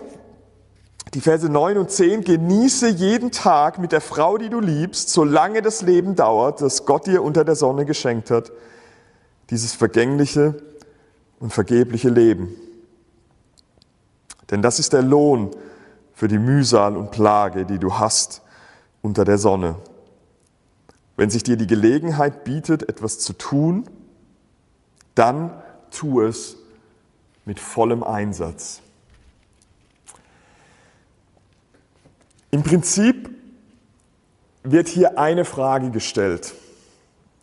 die 1.13 1.21
Verse 1.21 1.49
9 1.49 1.77
und 1.77 1.91
10, 1.91 2.25
genieße 2.25 2.89
jeden 2.89 3.31
Tag 3.31 3.79
mit 3.79 3.93
der 3.93 4.01
Frau, 4.01 4.39
die 4.39 4.49
du 4.49 4.61
liebst, 4.61 5.11
solange 5.11 5.61
das 5.61 5.83
Leben 5.83 6.17
dauert, 6.17 6.63
das 6.63 6.87
Gott 6.87 7.07
dir 7.07 7.23
unter 7.23 7.45
der 7.45 7.57
Sonne 7.57 7.85
geschenkt 7.85 8.31
hat, 8.31 8.53
dieses 9.51 9.75
vergängliche 9.75 10.55
und 11.41 11.53
vergebliche 11.53 12.09
Leben. 12.09 12.55
Denn 14.51 14.63
das 14.63 14.79
ist 14.79 14.93
der 14.93 15.03
Lohn, 15.03 15.51
für 16.17 16.29
die 16.29 16.39
Mühsal 16.39 16.97
und 16.97 17.11
Plage, 17.11 17.67
die 17.67 17.79
du 17.79 17.99
hast 17.99 18.41
unter 19.03 19.27
der 19.27 19.37
Sonne. 19.37 19.77
Wenn 21.15 21.29
sich 21.29 21.43
dir 21.43 21.59
die 21.59 21.67
Gelegenheit 21.67 22.43
bietet, 22.43 22.89
etwas 22.89 23.19
zu 23.19 23.35
tun, 23.35 23.87
dann 25.15 25.51
tu 25.91 26.23
es 26.23 26.57
mit 27.45 27.61
vollem 27.61 28.03
Einsatz. 28.03 28.81
Im 32.51 32.63
Prinzip 32.63 33.29
wird 34.63 34.89
hier 34.89 35.19
eine 35.19 35.45
Frage 35.45 35.91
gestellt. 35.91 36.55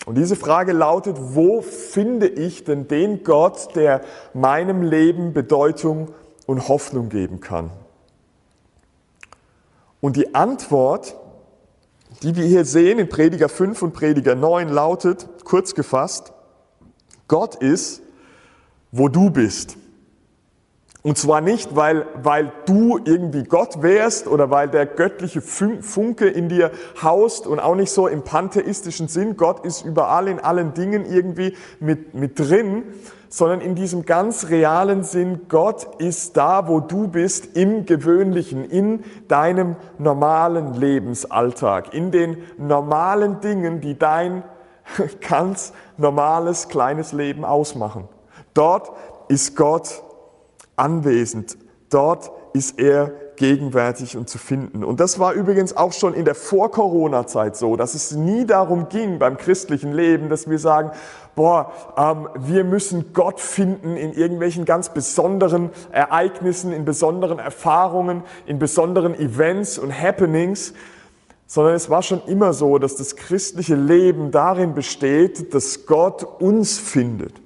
Und 0.07 0.15
diese 0.15 0.35
Frage 0.35 0.73
lautet, 0.73 1.15
wo 1.19 1.61
finde 1.61 2.27
ich 2.27 2.63
denn 2.63 2.87
den 2.87 3.23
Gott, 3.23 3.75
der 3.75 4.01
meinem 4.33 4.81
Leben 4.81 5.31
Bedeutung 5.31 6.11
und 6.47 6.67
Hoffnung 6.67 7.09
geben 7.09 7.39
kann? 7.39 7.69
Und 10.03 10.17
die 10.17 10.35
Antwort, 10.35 11.15
die 12.23 12.35
wir 12.35 12.43
hier 12.43 12.65
sehen 12.65 12.99
in 12.99 13.07
Prediger 13.07 13.47
5 13.47 13.81
und 13.83 13.93
Prediger 13.93 14.35
9, 14.35 14.67
lautet, 14.67 15.29
kurz 15.45 15.75
gefasst, 15.75 16.33
Gott 17.29 17.55
ist, 17.55 18.01
wo 18.91 19.07
du 19.07 19.29
bist. 19.29 19.77
Und 21.05 21.17
zwar 21.17 21.41
nicht, 21.41 21.75
weil, 21.75 22.05
weil 22.15 22.53
du 22.65 22.97
irgendwie 23.03 23.43
Gott 23.43 23.81
wärst 23.81 24.25
oder 24.25 24.49
weil 24.49 24.69
der 24.69 24.85
göttliche 24.85 25.41
Funke 25.41 26.29
in 26.29 26.47
dir 26.47 26.71
haust 27.01 27.45
und 27.45 27.59
auch 27.59 27.75
nicht 27.75 27.91
so 27.91 28.07
im 28.07 28.23
pantheistischen 28.23 29.09
Sinn, 29.09 29.35
Gott 29.35 29.65
ist 29.65 29.83
überall 29.83 30.29
in 30.29 30.39
allen 30.39 30.73
Dingen 30.73 31.05
irgendwie 31.05 31.57
mit, 31.81 32.13
mit 32.13 32.39
drin, 32.39 32.83
sondern 33.27 33.59
in 33.59 33.75
diesem 33.75 34.05
ganz 34.05 34.47
realen 34.47 35.03
Sinn, 35.03 35.41
Gott 35.49 35.87
ist 35.97 36.37
da, 36.37 36.69
wo 36.69 36.79
du 36.79 37.09
bist, 37.09 37.57
im 37.57 37.85
gewöhnlichen, 37.85 38.63
in 38.63 39.03
deinem 39.27 39.75
normalen 39.97 40.73
Lebensalltag, 40.75 41.93
in 41.93 42.11
den 42.11 42.37
normalen 42.57 43.41
Dingen, 43.41 43.81
die 43.81 43.99
dein 43.99 44.43
ganz 45.27 45.73
normales 45.97 46.69
kleines 46.69 47.11
Leben 47.11 47.43
ausmachen. 47.43 48.07
Dort 48.53 48.93
ist 49.27 49.57
Gott 49.57 50.01
anwesend. 50.75 51.57
Dort 51.89 52.31
ist 52.53 52.79
er 52.79 53.11
gegenwärtig 53.35 54.15
und 54.15 54.29
zu 54.29 54.37
finden. 54.37 54.83
Und 54.83 54.99
das 54.99 55.19
war 55.19 55.33
übrigens 55.33 55.75
auch 55.75 55.91
schon 55.91 56.13
in 56.13 56.25
der 56.25 56.35
Vor-Corona-Zeit 56.35 57.55
so, 57.55 57.75
dass 57.75 57.95
es 57.95 58.11
nie 58.11 58.45
darum 58.45 58.89
ging 58.89 59.19
beim 59.19 59.37
christlichen 59.37 59.91
Leben, 59.91 60.29
dass 60.29 60.49
wir 60.49 60.59
sagen, 60.59 60.91
boah, 61.35 61.71
ähm, 61.97 62.29
wir 62.35 62.63
müssen 62.63 63.13
Gott 63.13 63.39
finden 63.39 63.97
in 63.97 64.13
irgendwelchen 64.13 64.65
ganz 64.65 64.89
besonderen 64.89 65.71
Ereignissen, 65.91 66.71
in 66.71 66.85
besonderen 66.85 67.39
Erfahrungen, 67.39 68.23
in 68.45 68.59
besonderen 68.59 69.15
Events 69.15 69.79
und 69.79 69.91
Happenings, 69.99 70.73
sondern 71.47 71.75
es 71.75 71.89
war 71.89 72.01
schon 72.01 72.21
immer 72.25 72.53
so, 72.53 72.77
dass 72.77 72.95
das 72.95 73.15
christliche 73.15 73.75
Leben 73.75 74.31
darin 74.31 74.73
besteht, 74.73 75.53
dass 75.53 75.85
Gott 75.85 76.23
uns 76.39 76.79
findet. 76.79 77.42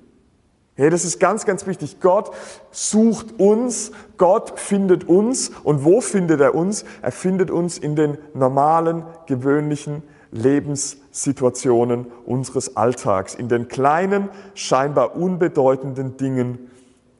Hey, 0.79 0.91
das 0.91 1.05
ist 1.05 1.19
ganz, 1.19 1.45
ganz 1.45 1.65
wichtig. 1.65 1.99
Gott 2.01 2.29
sucht 2.69 3.39
uns, 3.39 3.91
Gott 4.17 4.59
findet 4.59 5.09
uns. 5.09 5.49
Und 5.63 5.83
wo 5.83 6.01
findet 6.01 6.39
er 6.39 6.53
uns? 6.53 6.85
Er 7.01 7.11
findet 7.11 7.49
uns 7.49 7.79
in 7.79 7.95
den 7.95 8.19
normalen, 8.35 9.03
gewöhnlichen 9.25 10.03
Lebenssituationen 10.29 12.05
unseres 12.27 12.77
Alltags, 12.77 13.33
in 13.33 13.49
den 13.49 13.69
kleinen, 13.69 14.29
scheinbar 14.53 15.15
unbedeutenden 15.15 16.15
Dingen, 16.17 16.69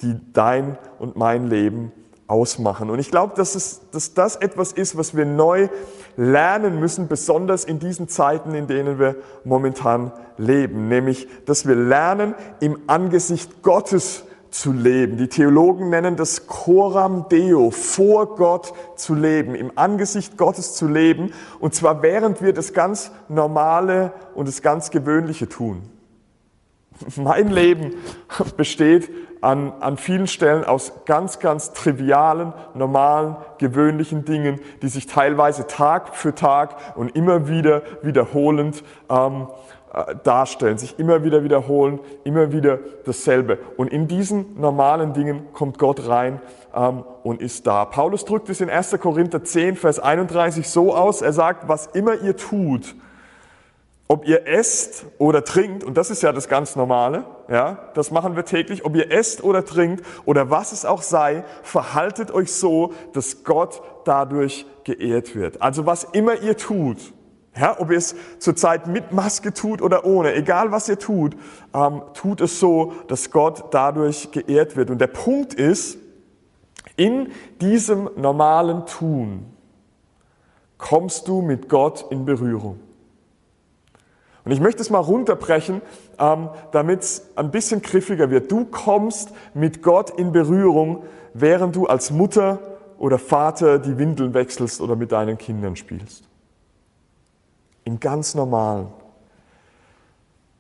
die 0.04 0.16
dein 0.34 0.78
und 1.00 1.16
mein 1.16 1.48
Leben 1.48 1.92
ausmachen. 2.28 2.90
Und 2.90 3.00
ich 3.00 3.10
glaube, 3.10 3.34
dass, 3.36 3.56
es, 3.56 3.82
dass 3.92 4.14
das 4.14 4.36
etwas 4.36 4.74
ist, 4.74 4.98
was 4.98 5.16
wir 5.16 5.26
neu 5.26 5.70
lernen 6.18 6.80
müssen, 6.80 7.08
besonders 7.08 7.64
in 7.64 7.80
diesen 7.80 8.10
Zeiten, 8.10 8.54
in 8.54 8.68
denen 8.68 9.00
wir 9.00 9.16
momentan 9.44 10.12
leben. 10.38 10.90
Nämlich, 10.90 11.28
dass 11.46 11.68
wir 11.68 11.76
lernen, 11.76 12.36
im 12.60 12.78
Angesicht 12.88 13.62
Gottes 13.64 14.24
zu 14.50 14.72
leben. 14.72 15.18
Die 15.18 15.28
Theologen 15.28 15.90
nennen 15.90 16.16
das 16.16 16.48
Coram 16.48 17.28
Deo, 17.30 17.72
vor 17.72 18.36
Gott 18.36 18.74
zu 18.96 19.14
leben, 19.14 19.56
im 19.56 19.72
Angesicht 19.76 20.38
Gottes 20.38 20.74
zu 20.74 20.88
leben, 20.88 21.32
und 21.60 21.76
zwar 21.76 22.02
während 22.02 22.42
wir 22.42 22.54
das 22.54 22.74
ganz 22.74 23.12
Normale 23.28 24.14
und 24.36 24.48
das 24.48 24.62
ganz 24.62 24.90
Gewöhnliche 24.90 25.50
tun. 25.50 25.82
Mein 27.16 27.50
Leben 27.50 27.96
besteht 28.58 29.10
an, 29.42 29.74
an 29.80 29.98
vielen 29.98 30.28
Stellen 30.28 30.64
aus 30.64 30.92
ganz, 31.06 31.40
ganz 31.40 31.74
trivialen, 31.74 32.54
normalen, 32.74 33.36
gewöhnlichen 33.58 34.26
Dingen, 34.26 34.60
die 34.82 34.88
sich 34.88 35.08
teilweise 35.08 35.68
Tag 35.68 36.16
für 36.16 36.34
Tag 36.34 36.76
und 36.96 37.16
immer 37.16 37.48
wieder 37.48 37.84
wiederholend 38.02 38.84
ähm, 39.10 39.48
äh, 39.94 40.16
darstellen, 40.24 40.78
sich 40.78 41.00
immer 41.00 41.24
wieder 41.24 41.44
wiederholen, 41.44 42.00
immer 42.24 42.52
wieder 42.52 42.80
dasselbe. 43.06 43.60
Und 43.78 43.88
in 43.92 44.08
diesen 44.08 44.60
normalen 44.60 45.14
Dingen 45.14 45.54
kommt 45.54 45.78
Gott 45.78 46.08
rein 46.08 46.42
ähm, 46.76 47.04
und 47.24 47.42
ist 47.42 47.68
da. 47.68 47.86
Paulus 47.86 48.26
drückt 48.26 48.50
es 48.50 48.60
in 48.60 48.70
1. 48.70 48.98
Korinther 49.00 49.44
10, 49.44 49.76
Vers 49.76 50.00
31 50.00 50.68
so 50.70 50.94
aus, 50.94 51.22
er 51.22 51.34
sagt, 51.34 51.68
was 51.68 51.88
immer 51.88 52.22
ihr 52.22 52.36
tut, 52.36 52.96
ob 54.08 54.26
ihr 54.26 54.48
esst 54.48 55.06
oder 55.18 55.44
trinkt, 55.44 55.84
und 55.84 55.98
das 55.98 56.10
ist 56.10 56.24
ja 56.24 56.32
das 56.32 56.48
ganz 56.48 56.76
Normale, 56.76 57.26
ja, 57.50 57.90
das 57.94 58.10
machen 58.12 58.36
wir 58.36 58.46
täglich, 58.46 58.86
ob 58.86 58.96
ihr 58.96 59.12
esst 59.12 59.44
oder 59.44 59.66
trinkt 59.66 60.06
oder 60.26 60.50
was 60.50 60.72
es 60.72 60.86
auch 60.86 61.02
sei, 61.02 61.44
verhaltet 61.62 62.32
euch 62.32 62.54
so, 62.54 62.94
dass 63.14 63.44
Gott 63.44 63.82
dadurch 64.06 64.66
geehrt 64.86 65.36
wird. 65.36 65.62
Also 65.62 65.86
was 65.86 66.06
immer 66.06 66.42
ihr 66.42 66.56
tut, 66.56 66.98
ja, 67.60 67.76
ob 67.80 67.92
ihr 67.92 67.98
es 67.98 68.16
zurzeit 68.40 68.88
mit 68.88 69.12
Maske 69.12 69.54
tut 69.54 69.82
oder 69.82 70.06
ohne, 70.06 70.34
egal 70.36 70.72
was 70.72 70.88
ihr 70.88 71.00
tut, 71.00 71.36
ähm, 71.74 72.02
tut 72.14 72.40
es 72.40 72.60
so, 72.60 72.94
dass 73.08 73.32
Gott 73.32 73.66
dadurch 73.72 74.32
geehrt 74.32 74.78
wird. 74.78 74.90
Und 74.90 75.02
der 75.02 75.08
Punkt 75.08 75.54
ist, 75.54 75.98
in 76.96 77.32
diesem 77.60 78.10
normalen 78.16 78.86
Tun 78.86 79.46
kommst 80.78 81.28
du 81.28 81.42
mit 81.42 81.68
Gott 81.68 82.06
in 82.10 82.26
Berührung. 82.26 82.80
Und 84.48 84.54
ich 84.54 84.62
möchte 84.62 84.82
es 84.82 84.90
mal 84.90 85.00
runterbrechen, 85.00 85.82
ähm, 86.20 86.48
damit 86.72 87.02
es 87.02 87.32
ein 87.36 87.52
bisschen 87.52 87.82
griffiger 87.82 88.32
wird. 88.32 88.50
Du 88.50 88.64
kommst 88.64 89.34
mit 89.54 89.84
Gott 89.84 90.10
in 90.10 90.32
Berührung, 90.32 91.04
während 91.34 91.76
du 91.76 91.86
als 91.86 92.12
Mutter 92.12 92.60
oder 92.98 93.20
Vater 93.20 93.78
die 93.78 93.98
Windeln 93.98 94.34
wechselst 94.34 94.80
oder 94.80 94.96
mit 94.96 95.12
deinen 95.12 95.38
Kindern 95.38 95.76
spielst. 95.76 96.24
Im 97.84 98.00
ganz 98.00 98.36
normalen. 98.36 98.88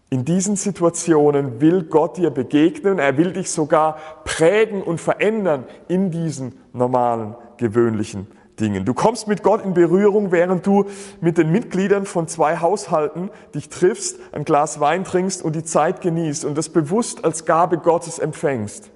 In 0.10 0.26
diesen 0.26 0.58
Situationen 0.58 1.62
will 1.62 1.84
Gott 1.84 2.18
dir 2.18 2.30
begegnen, 2.30 3.00
er 3.00 3.16
will 3.16 3.32
dich 3.32 3.50
sogar 3.50 4.00
prägen 4.26 4.84
und 4.84 5.00
verändern 5.00 5.64
in 5.88 6.12
diesen 6.12 6.60
normalen, 6.74 7.36
gewöhnlichen 7.56 8.28
Dingen. 8.60 8.86
Du 8.86 8.94
kommst 8.94 9.28
mit 9.28 9.44
Gott 9.44 9.64
in 9.64 9.74
Berührung, 9.74 10.32
während 10.32 10.66
du 10.66 10.86
mit 11.22 11.38
den 11.38 11.52
Mitgliedern 11.52 12.06
von 12.06 12.28
zwei 12.28 12.58
Haushalten 12.58 13.30
dich 13.56 13.70
triffst, 13.70 14.20
ein 14.32 14.44
Glas 14.44 14.80
Wein 14.80 15.04
trinkst 15.04 15.44
und 15.44 15.56
die 15.56 15.64
Zeit 15.64 16.02
genießt 16.02 16.46
und 16.46 16.58
das 16.58 16.70
bewusst 16.70 17.24
als 17.24 17.46
Gabe 17.46 17.78
Gottes 17.78 18.20
empfängst. 18.20 18.90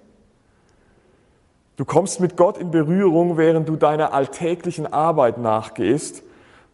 Du 1.78 1.86
kommst 1.86 2.20
mit 2.20 2.38
Gott 2.38 2.58
in 2.58 2.72
Berührung, 2.72 3.38
während 3.38 3.68
du 3.68 3.76
deiner 3.76 4.14
alltäglichen 4.14 4.92
Arbeit 4.92 5.38
nachgehst, 5.38 6.24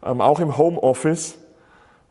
ähm, 0.03 0.21
auch 0.21 0.39
im 0.39 0.57
Homeoffice 0.57 1.37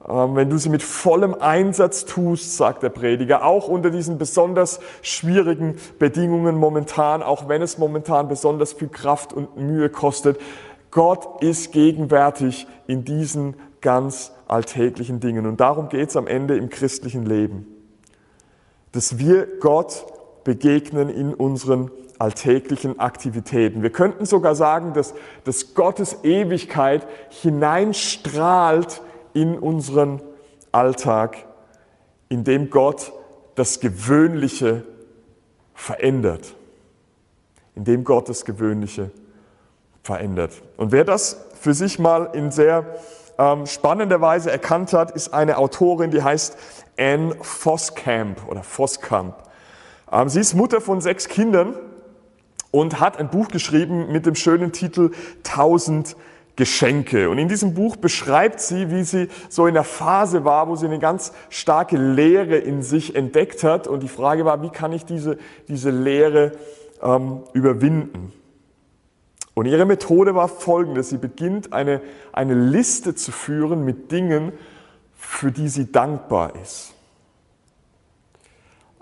wenn 0.01 0.51
du 0.51 0.59
sie 0.59 0.69
mit 0.69 0.83
vollem 0.83 1.35
Einsatz 1.35 2.05
tust, 2.05 2.57
sagt 2.57 2.83
der 2.83 2.91
Prediger, 2.91 3.45
auch 3.45 3.67
unter 3.67 3.91
diesen 3.91 4.19
besonders 4.19 4.79
schwierigen 5.03 5.77
Bedingungen 5.99 6.57
momentan, 6.57 7.23
auch 7.23 7.49
wenn 7.49 7.63
es 7.63 7.79
momentan 7.79 8.29
besonders 8.29 8.73
viel 8.73 8.89
Kraft 8.89 9.33
und 9.33 9.57
Mühe 9.57 9.89
kostet, 9.89 10.39
Gott 10.91 11.43
ist 11.43 11.73
gegenwärtig 11.73 12.67
in 12.87 13.05
diesen 13.05 13.55
ganz 13.81 14.33
alltäglichen 14.49 15.21
Dingen. 15.21 15.47
Und 15.47 15.61
darum 15.61 15.89
geht 15.89 16.11
es 16.11 16.17
am 16.17 16.27
Ende 16.27 16.57
im 16.57 16.71
christlichen 16.71 17.27
Leben. 17.27 17.67
Dass 18.93 19.19
wir 19.19 19.47
Gott 19.61 20.07
begegnen 20.45 21.09
in 21.09 21.35
unseren 21.35 21.91
alltäglichen 22.19 22.99
Aktivitäten. 22.99 23.83
Wir 23.83 23.91
könnten 23.91 24.25
sogar 24.25 24.55
sagen, 24.55 24.95
dass, 24.95 25.15
dass 25.45 25.75
Gottes 25.75 26.19
Ewigkeit 26.23 27.07
hineinstrahlt 27.29 29.03
in 29.37 29.59
unseren 29.59 30.23
Alltag, 30.73 31.45
in 32.31 32.43
dem 32.43 32.71
Gott 32.71 33.13
das 33.55 33.81
Gewöhnliche 33.81 34.83
verändert. 35.75 36.55
In 37.75 37.85
dem 37.85 38.05
Gott 38.05 38.31
das 38.31 38.47
Gewöhnliche 38.47 39.11
verändert. 40.03 40.63
Und 40.79 40.91
wer 40.91 41.05
das 41.05 41.45
für 41.61 41.75
sich 41.75 41.99
mal 41.99 42.31
in 42.33 42.51
sehr 42.51 42.87
ähm, 43.39 43.67
spannender 43.67 44.23
Weise 44.23 44.51
erkannt 44.51 44.95
hat, 44.95 45.11
ist 45.11 45.35
eine 45.35 45.59
Autorin, 45.59 46.11
die 46.11 46.23
heißt 46.23 46.57
Anne 46.99 47.37
Voskamp 47.43 48.49
oder 48.49 48.63
Voskamp. 48.63 49.35
Ähm, 50.11 50.31
sie 50.31 50.41
ist 50.41 50.55
Mutter 50.55 50.81
von 50.81 51.03
sechs 51.03 51.29
Kindern 51.29 51.75
und 52.71 53.01
hat 53.01 53.19
ein 53.19 53.29
Buch 53.29 53.49
geschrieben 53.49 54.11
mit 54.11 54.25
dem 54.25 54.35
schönen 54.35 54.73
Titel 54.73 55.11
Tausend 55.43 56.17
Geschenke. 56.57 57.29
Und 57.29 57.39
in 57.39 57.49
diesem 57.49 57.75
Buch 57.75 57.97
beschreibt 57.97 58.61
sie, 58.61 58.91
wie 58.91 59.05
sie 59.05 59.29
so 59.49 59.67
in 59.67 59.75
der 59.75 59.85
Phase 59.85 60.45
war, 60.45 60.69
wo 60.69 60.77
sie 60.77 60.87
eine 60.87 60.99
ganz 60.99 61.33
starke 61.51 61.97
Leere 61.97 62.57
in 62.57 62.83
sich 62.83 63.15
entdeckt 63.15 63.63
hat. 63.63 63.87
Und 63.87 64.03
die 64.03 64.09
Frage 64.09 64.45
war, 64.45 64.63
wie 64.63 64.71
kann 64.71 64.93
ich 64.93 65.05
diese, 65.05 65.39
diese 65.69 65.91
Leere 65.91 66.53
ähm, 67.03 67.43
überwinden? 67.53 68.33
Und 69.53 69.67
ihre 69.67 69.85
Methode 69.85 70.35
war 70.35 70.49
folgende. 70.49 71.03
Sie 71.03 71.19
beginnt 71.19 71.73
eine, 71.73 72.01
eine 72.33 72.55
Liste 72.55 73.15
zu 73.15 73.33
führen 73.33 73.85
mit 73.85 74.11
Dingen, 74.11 74.53
für 75.15 75.53
die 75.53 75.69
sie 75.69 75.93
dankbar 75.93 76.53
ist. 76.63 76.96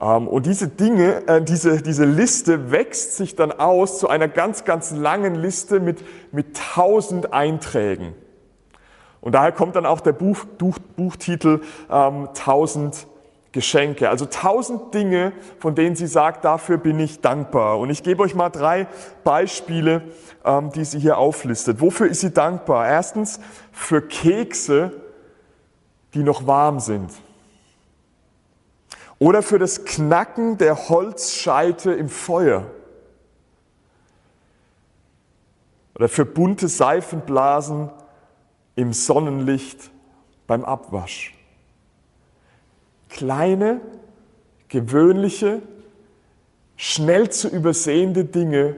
Ähm, 0.05 0.29
und 0.29 0.47
diese 0.47 0.69
Dinge, 0.69 1.27
äh, 1.27 1.43
diese, 1.43 1.81
diese 1.81 2.05
Liste 2.05 2.71
wächst 2.71 3.17
sich 3.17 3.37
dann 3.37 3.53
aus 3.53 3.99
zu 3.99 4.09
einer 4.09 4.29
ganz, 4.29 4.65
ganz 4.65 4.91
langen 4.91 5.35
Liste 5.35 5.81
mit, 5.81 6.05
mit 6.33 6.57
tausend 6.57 7.33
Einträgen. 7.33 8.15
Und 9.23 9.35
daher 9.35 9.53
kommt 9.53 9.77
dann 9.77 9.87
auch 9.87 10.01
der 10.01 10.13
Buch, 10.13 10.45
Buch, 10.45 10.79
Buchtitel 10.97 11.63
ähm, 11.91 12.29
Tausend 12.35 13.07
Geschenke. 13.53 14.11
Also 14.11 14.27
tausend 14.27 14.93
Dinge, 14.93 15.33
von 15.61 15.77
denen 15.77 15.95
sie 15.95 16.09
sagt, 16.09 16.45
dafür 16.45 16.77
bin 16.77 16.99
ich 16.99 17.21
dankbar. 17.21 17.79
Und 17.79 17.89
ich 17.89 18.03
gebe 18.03 18.23
euch 18.23 18.35
mal 18.35 18.51
drei 18.51 18.89
Beispiele, 19.23 20.03
ähm, 20.45 20.73
die 20.73 20.85
sie 20.85 20.99
hier 20.99 21.17
auflistet. 21.19 21.81
Wofür 21.81 22.09
ist 22.09 22.21
sie 22.21 22.33
dankbar? 22.33 22.89
Erstens 22.89 23.41
für 23.71 24.03
Kekse, 24.03 24.91
die 26.15 26.25
noch 26.25 26.47
warm 26.49 26.81
sind. 26.81 27.11
Oder 29.19 29.43
für 29.43 29.59
das 29.59 29.85
Knacken 29.85 30.59
der 30.59 30.89
Holzscheite 30.89 31.93
im 31.93 32.09
Feuer. 32.09 32.71
Oder 35.95 36.09
für 36.09 36.25
bunte 36.25 36.69
Seifenblasen 36.69 37.91
im 38.75 38.93
Sonnenlicht 38.93 39.91
beim 40.47 40.65
Abwasch. 40.65 41.35
Kleine, 43.09 43.81
gewöhnliche, 44.69 45.63
schnell 46.77 47.31
zu 47.31 47.49
übersehende 47.49 48.25
Dinge, 48.25 48.75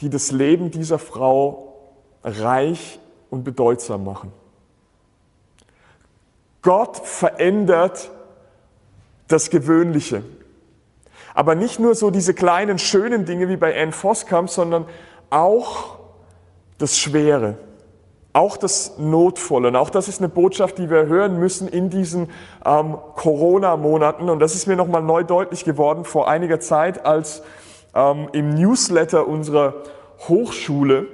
die 0.00 0.10
das 0.10 0.30
Leben 0.30 0.70
dieser 0.70 0.98
Frau 0.98 1.74
reich 2.22 2.98
und 3.30 3.44
bedeutsam 3.44 4.04
machen. 4.04 4.32
Gott 6.60 6.98
verändert 6.98 8.10
das 9.34 9.50
Gewöhnliche. 9.50 10.22
Aber 11.34 11.56
nicht 11.56 11.80
nur 11.80 11.94
so 11.94 12.10
diese 12.10 12.32
kleinen 12.32 12.78
schönen 12.78 13.24
Dinge 13.24 13.48
wie 13.48 13.56
bei 13.56 13.80
Anne 13.80 13.92
Voskamp, 13.92 14.48
sondern 14.48 14.86
auch 15.30 15.98
das 16.78 16.96
Schwere, 16.96 17.58
auch 18.32 18.56
das 18.56 18.98
Notvolle. 18.98 19.68
Und 19.68 19.76
auch 19.76 19.90
das 19.90 20.06
ist 20.06 20.20
eine 20.20 20.28
Botschaft, 20.28 20.78
die 20.78 20.88
wir 20.88 21.06
hören 21.06 21.40
müssen 21.40 21.66
in 21.66 21.90
diesen 21.90 22.30
ähm, 22.64 22.96
Corona-Monaten. 23.16 24.30
Und 24.30 24.38
das 24.38 24.54
ist 24.54 24.68
mir 24.68 24.76
nochmal 24.76 25.02
neu 25.02 25.24
deutlich 25.24 25.64
geworden 25.64 26.04
vor 26.04 26.28
einiger 26.28 26.60
Zeit, 26.60 27.04
als 27.04 27.42
ähm, 27.94 28.28
im 28.32 28.50
Newsletter 28.50 29.26
unserer 29.26 29.74
Hochschule 30.28 31.06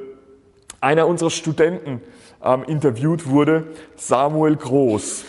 einer 0.83 1.06
unserer 1.06 1.30
Studenten 1.30 2.02
ähm, 2.44 2.64
interviewt 2.64 3.26
wurde, 3.26 3.68
Samuel 3.96 4.56
Groß. 4.56 5.24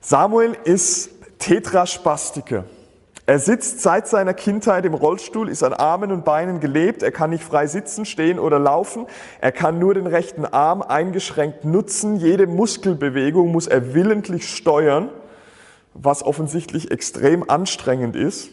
Samuel 0.00 0.56
ist 0.64 1.10
Tetraspastiker. 1.38 2.64
Er 3.26 3.38
sitzt 3.38 3.80
seit 3.80 4.08
seiner 4.08 4.34
Kindheit 4.34 4.84
im 4.86 4.94
Rollstuhl, 4.94 5.48
ist 5.48 5.62
an 5.62 5.74
Armen 5.74 6.10
und 6.10 6.24
Beinen 6.24 6.58
gelebt. 6.58 7.02
Er 7.02 7.12
kann 7.12 7.30
nicht 7.30 7.44
frei 7.44 7.66
sitzen, 7.66 8.04
stehen 8.04 8.38
oder 8.38 8.58
laufen. 8.58 9.06
Er 9.40 9.52
kann 9.52 9.78
nur 9.78 9.94
den 9.94 10.06
rechten 10.06 10.46
Arm 10.46 10.82
eingeschränkt 10.82 11.64
nutzen. 11.64 12.16
Jede 12.16 12.46
Muskelbewegung 12.46 13.52
muss 13.52 13.66
er 13.66 13.94
willentlich 13.94 14.48
steuern, 14.48 15.10
was 15.94 16.24
offensichtlich 16.24 16.90
extrem 16.90 17.48
anstrengend 17.48 18.16
ist. 18.16 18.50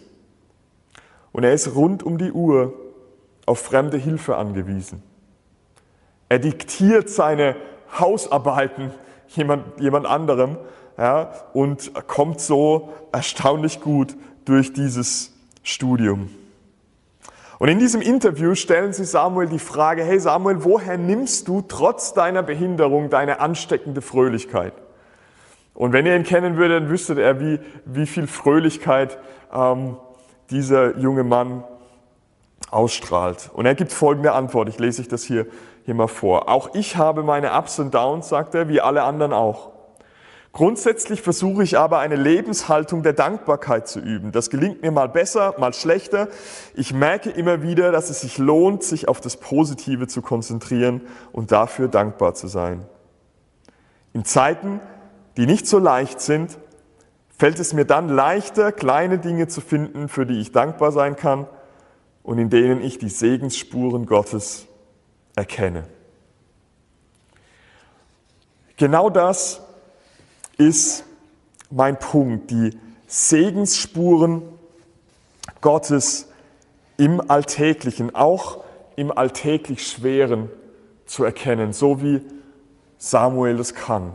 Und 1.32 1.44
er 1.44 1.54
ist 1.54 1.74
rund 1.74 2.04
um 2.04 2.18
die 2.18 2.32
Uhr 2.32 2.74
auf 3.46 3.60
fremde 3.60 3.98
Hilfe 3.98 4.36
angewiesen. 4.36 5.02
Er 6.30 6.40
diktiert 6.40 7.10
seine 7.10 7.56
Hausarbeiten 7.98 8.92
jemand, 9.30 9.80
jemand 9.80 10.06
anderem 10.06 10.58
ja, 10.98 11.32
und 11.54 11.92
kommt 12.08 12.42
so 12.42 12.94
erstaunlich 13.12 13.82
gut 13.82 14.16
durch 14.46 14.74
dieses 14.74 15.34
Studium. 15.64 16.30
Und 17.60 17.70
in 17.70 17.80
diesem 17.80 18.02
Interview 18.02 18.56
stellen 18.56 18.94
sie 18.94 19.06
Samuel 19.06 19.48
die 19.48 19.60
Frage, 19.60 20.04
hey 20.04 20.20
Samuel, 20.20 20.64
woher 20.64 20.98
nimmst 20.98 21.48
du 21.48 21.62
trotz 21.62 22.14
deiner 22.14 22.44
Behinderung 22.44 23.10
deine 23.10 23.40
ansteckende 23.40 24.02
Fröhlichkeit? 24.02 24.74
Und 25.74 25.92
wenn 25.92 26.06
ihr 26.06 26.16
ihn 26.16 26.24
kennen 26.24 26.58
würdet, 26.58 26.84
dann 26.84 26.90
wüsstet 26.90 27.18
er, 27.20 27.40
wie, 27.40 27.60
wie 27.86 28.06
viel 28.06 28.28
Fröhlichkeit 28.28 29.18
ähm, 29.54 29.98
dieser 30.50 30.98
junge 30.98 31.24
Mann 31.24 31.64
ausstrahlt. 32.72 33.50
Und 33.54 33.66
er 33.66 33.76
gibt 33.76 33.92
folgende 33.92 34.34
Antwort, 34.34 34.70
ich 34.70 34.80
lese 34.80 35.02
euch 35.02 35.08
das 35.08 35.24
hier, 35.24 35.46
hier 35.86 35.94
mal 35.94 36.08
vor. 36.08 36.50
Auch 36.50 36.74
ich 36.74 36.96
habe 36.96 37.24
meine 37.24 37.54
Ups 37.54 37.80
und 37.80 37.94
Downs, 37.94 38.30
sagt 38.30 38.56
er, 38.56 38.70
wie 38.70 38.82
alle 38.82 39.04
anderen 39.04 39.34
auch. 39.34 39.77
Grundsätzlich 40.58 41.22
versuche 41.22 41.62
ich 41.62 41.78
aber 41.78 42.00
eine 42.00 42.16
Lebenshaltung 42.16 43.04
der 43.04 43.14
Dankbarkeit 43.14 43.88
zu 43.88 44.00
üben. 44.00 44.32
Das 44.32 44.50
gelingt 44.50 44.82
mir 44.82 44.90
mal 44.90 45.08
besser, 45.08 45.54
mal 45.60 45.72
schlechter. 45.72 46.30
Ich 46.74 46.96
merke 46.96 47.30
immer 47.30 47.62
wieder, 47.62 47.92
dass 47.92 48.10
es 48.10 48.22
sich 48.22 48.40
lohnt, 48.40 48.82
sich 48.82 49.08
auf 49.08 49.22
das 49.22 49.38
Positive 49.38 50.08
zu 50.08 50.24
konzentrieren 50.24 51.02
und 51.32 51.52
dafür 51.52 51.90
dankbar 51.90 52.34
zu 52.34 52.48
sein. 52.48 52.84
In 54.14 54.26
Zeiten, 54.26 54.80
die 55.38 55.46
nicht 55.46 55.68
so 55.68 55.78
leicht 55.78 56.22
sind, 56.22 56.58
fällt 57.38 57.60
es 57.60 57.74
mir 57.74 57.86
dann 57.86 58.10
leichter, 58.10 58.72
kleine 58.72 59.20
Dinge 59.20 59.48
zu 59.48 59.62
finden, 59.62 60.10
für 60.10 60.26
die 60.26 60.42
ich 60.42 60.54
dankbar 60.54 60.92
sein 60.92 61.16
kann 61.16 61.46
und 62.24 62.40
in 62.40 62.50
denen 62.50 62.82
ich 62.82 62.98
die 62.98 63.10
Segensspuren 63.10 64.08
Gottes 64.08 64.66
erkenne. 65.36 65.84
Genau 68.76 69.12
das 69.12 69.62
ist 70.58 71.06
mein 71.70 72.00
Punkt, 72.00 72.52
die 72.52 72.78
Segensspuren 73.08 74.42
Gottes 75.62 76.30
im 76.98 77.22
Alltäglichen, 77.30 78.16
auch 78.16 78.64
im 78.96 79.12
alltäglich 79.16 79.86
Schweren 79.88 80.50
zu 81.06 81.24
erkennen, 81.24 81.74
so 81.74 82.02
wie 82.02 82.22
Samuel 82.98 83.60
es 83.60 83.74
kann. 83.74 84.14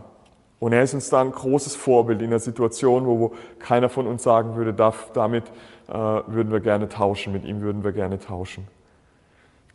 Und 0.59 0.73
er 0.73 0.83
ist 0.83 0.95
uns 0.95 1.09
da 1.09 1.21
ein 1.21 1.33
großes 1.33 1.75
Vorbild 1.75 2.21
in 2.23 2.29
einer 2.29 2.39
Situation, 2.39 3.07
wo, 3.07 3.33
keiner 3.59 3.89
von 3.89 4.07
uns 4.07 4.23
sagen 4.23 4.55
würde, 4.55 4.73
damit 4.73 5.45
äh, 5.89 5.93
würden 5.93 6.53
wir 6.53 6.61
gerne 6.61 6.89
tauschen, 6.89 7.33
mit 7.33 7.45
ihm 7.45 7.63
würden 7.63 7.83
wir 7.83 7.93
gerne 7.93 8.19
tauschen. 8.19 8.69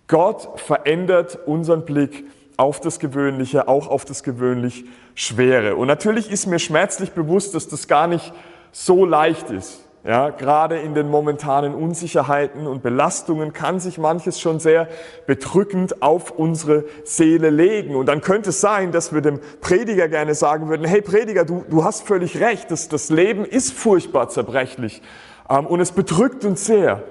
Gott 0.08 0.47
verändert 0.60 1.39
unseren 1.45 1.84
Blick 1.84 2.25
auf 2.58 2.80
das 2.80 3.00
Gewöhnliche, 3.00 3.67
auch 3.67 3.88
auf 3.88 4.04
das 4.04 4.24
gewöhnlich 4.24 4.86
Schwere. 5.15 5.76
Und 5.76 5.88
natürlich 5.88 6.32
ist 6.32 6.48
mir 6.48 6.60
schmerzlich 6.60 7.12
bewusst, 7.12 7.56
dass 7.56 7.67
das 7.67 7.88
gar 7.88 8.08
nicht 8.08 8.34
so 8.72 9.06
leicht 9.06 9.50
ist. 9.52 9.84
Ja, 10.04 10.30
gerade 10.30 10.78
in 10.78 10.93
den 10.93 11.10
momentanen 11.10 11.76
Unsicherheiten 11.76 12.65
und 12.65 12.82
Belastungen 12.82 13.52
kann 13.52 13.82
sich 13.82 13.98
manches 13.98 14.39
schon 14.39 14.60
sehr 14.60 14.88
bedrückend 15.26 16.02
auf 16.02 16.32
unsere 16.32 16.86
Seele 17.04 17.50
legen. 17.50 17.93
Und 17.93 18.06
dann 18.06 18.22
könnte 18.22 18.52
es 18.52 18.62
sein, 18.62 18.93
dass 18.93 19.13
wir 19.13 19.20
dem 19.20 19.41
Prediger 19.60 20.08
gerne 20.08 20.34
sagen 20.34 20.70
würden, 20.70 20.86
hey 20.86 21.02
Prediger, 21.02 21.43
du, 21.43 21.65
du 21.70 21.84
hast 21.84 22.08
völlig 22.08 22.39
recht, 22.39 22.72
das, 22.72 22.88
das 22.88 23.10
Leben 23.10 23.43
ist 23.43 23.74
furchtbar 23.74 24.30
zerbrechlich 24.30 25.02
ähm, 25.50 25.65
und 25.67 25.82
es 25.82 25.91
bedrückt 25.91 26.46
uns 26.46 26.65
sehr. 26.65 27.04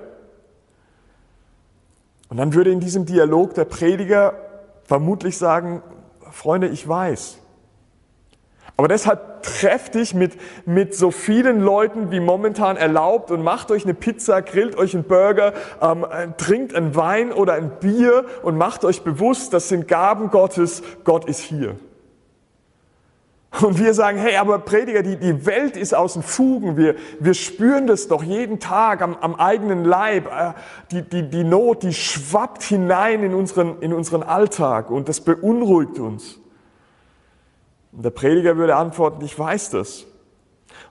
Und 2.29 2.39
dann 2.39 2.55
würde 2.55 2.71
in 2.71 2.81
diesem 2.81 3.05
Dialog 3.05 3.55
der 3.55 3.67
Prediger 3.67 4.35
vermutlich 4.87 5.39
sagen, 5.39 5.83
Freunde, 6.31 6.69
ich 6.69 6.87
weiß. 6.87 7.39
Aber 8.77 8.89
deshalb 8.89 9.43
trefft 9.43 9.95
dich 9.95 10.13
mit, 10.13 10.37
mit 10.67 10.95
so 10.95 11.11
vielen 11.11 11.61
Leuten 11.61 12.11
wie 12.11 12.21
momentan 12.21 12.77
erlaubt 12.77 13.31
und 13.31 13.43
macht 13.43 13.71
euch 13.71 13.85
eine 13.85 13.95
Pizza, 13.95 14.43
grillt 14.43 14.77
euch 14.77 14.95
einen 14.95 15.05
Burger, 15.05 15.55
ähm, 15.81 16.05
äh, 16.05 16.29
trinkt 16.37 16.75
einen 16.75 16.95
Wein 16.95 17.33
oder 17.33 17.55
ein 17.55 17.71
Bier 17.81 18.27
und 18.43 18.59
macht 18.59 18.85
euch 18.85 19.03
bewusst, 19.03 19.55
das 19.55 19.69
sind 19.69 19.89
Gaben 19.89 20.31
Gottes, 20.31 20.83
Gott 21.05 21.25
ist 21.25 21.41
hier. 21.41 21.77
Und 23.63 23.79
wir 23.79 23.95
sagen, 23.95 24.19
hey, 24.19 24.37
aber 24.37 24.59
Prediger, 24.59 25.03
die, 25.03 25.17
die 25.17 25.47
Welt 25.47 25.77
ist 25.77 25.95
aus 25.95 26.15
den 26.15 26.23
Fugen. 26.23 26.77
Wir, 26.77 26.97
wir 27.21 27.35
spüren 27.35 27.87
das 27.87 28.09
doch 28.09 28.23
jeden 28.23 28.61
Tag 28.61 29.01
am, 29.03 29.17
am 29.17 29.35
eigenen 29.37 29.85
Leib. 29.85 30.27
Äh, 30.27 30.53
die, 30.91 31.03
die, 31.03 31.31
die 31.31 31.45
Not, 31.45 31.83
die 31.83 31.95
schwappt 31.95 32.63
hinein 32.63 33.23
in 33.23 33.35
unseren, 33.35 33.81
in 33.81 33.93
unseren 33.93 34.23
Alltag 34.23 34.91
und 34.91 35.09
das 35.09 35.21
beunruhigt 35.21 35.99
uns. 35.99 36.39
Und 37.93 38.05
der 38.05 38.11
Prediger 38.11 38.57
würde 38.57 38.77
antworten, 38.77 39.25
ich 39.25 39.39
weiß 39.39 39.71
das. 39.71 40.07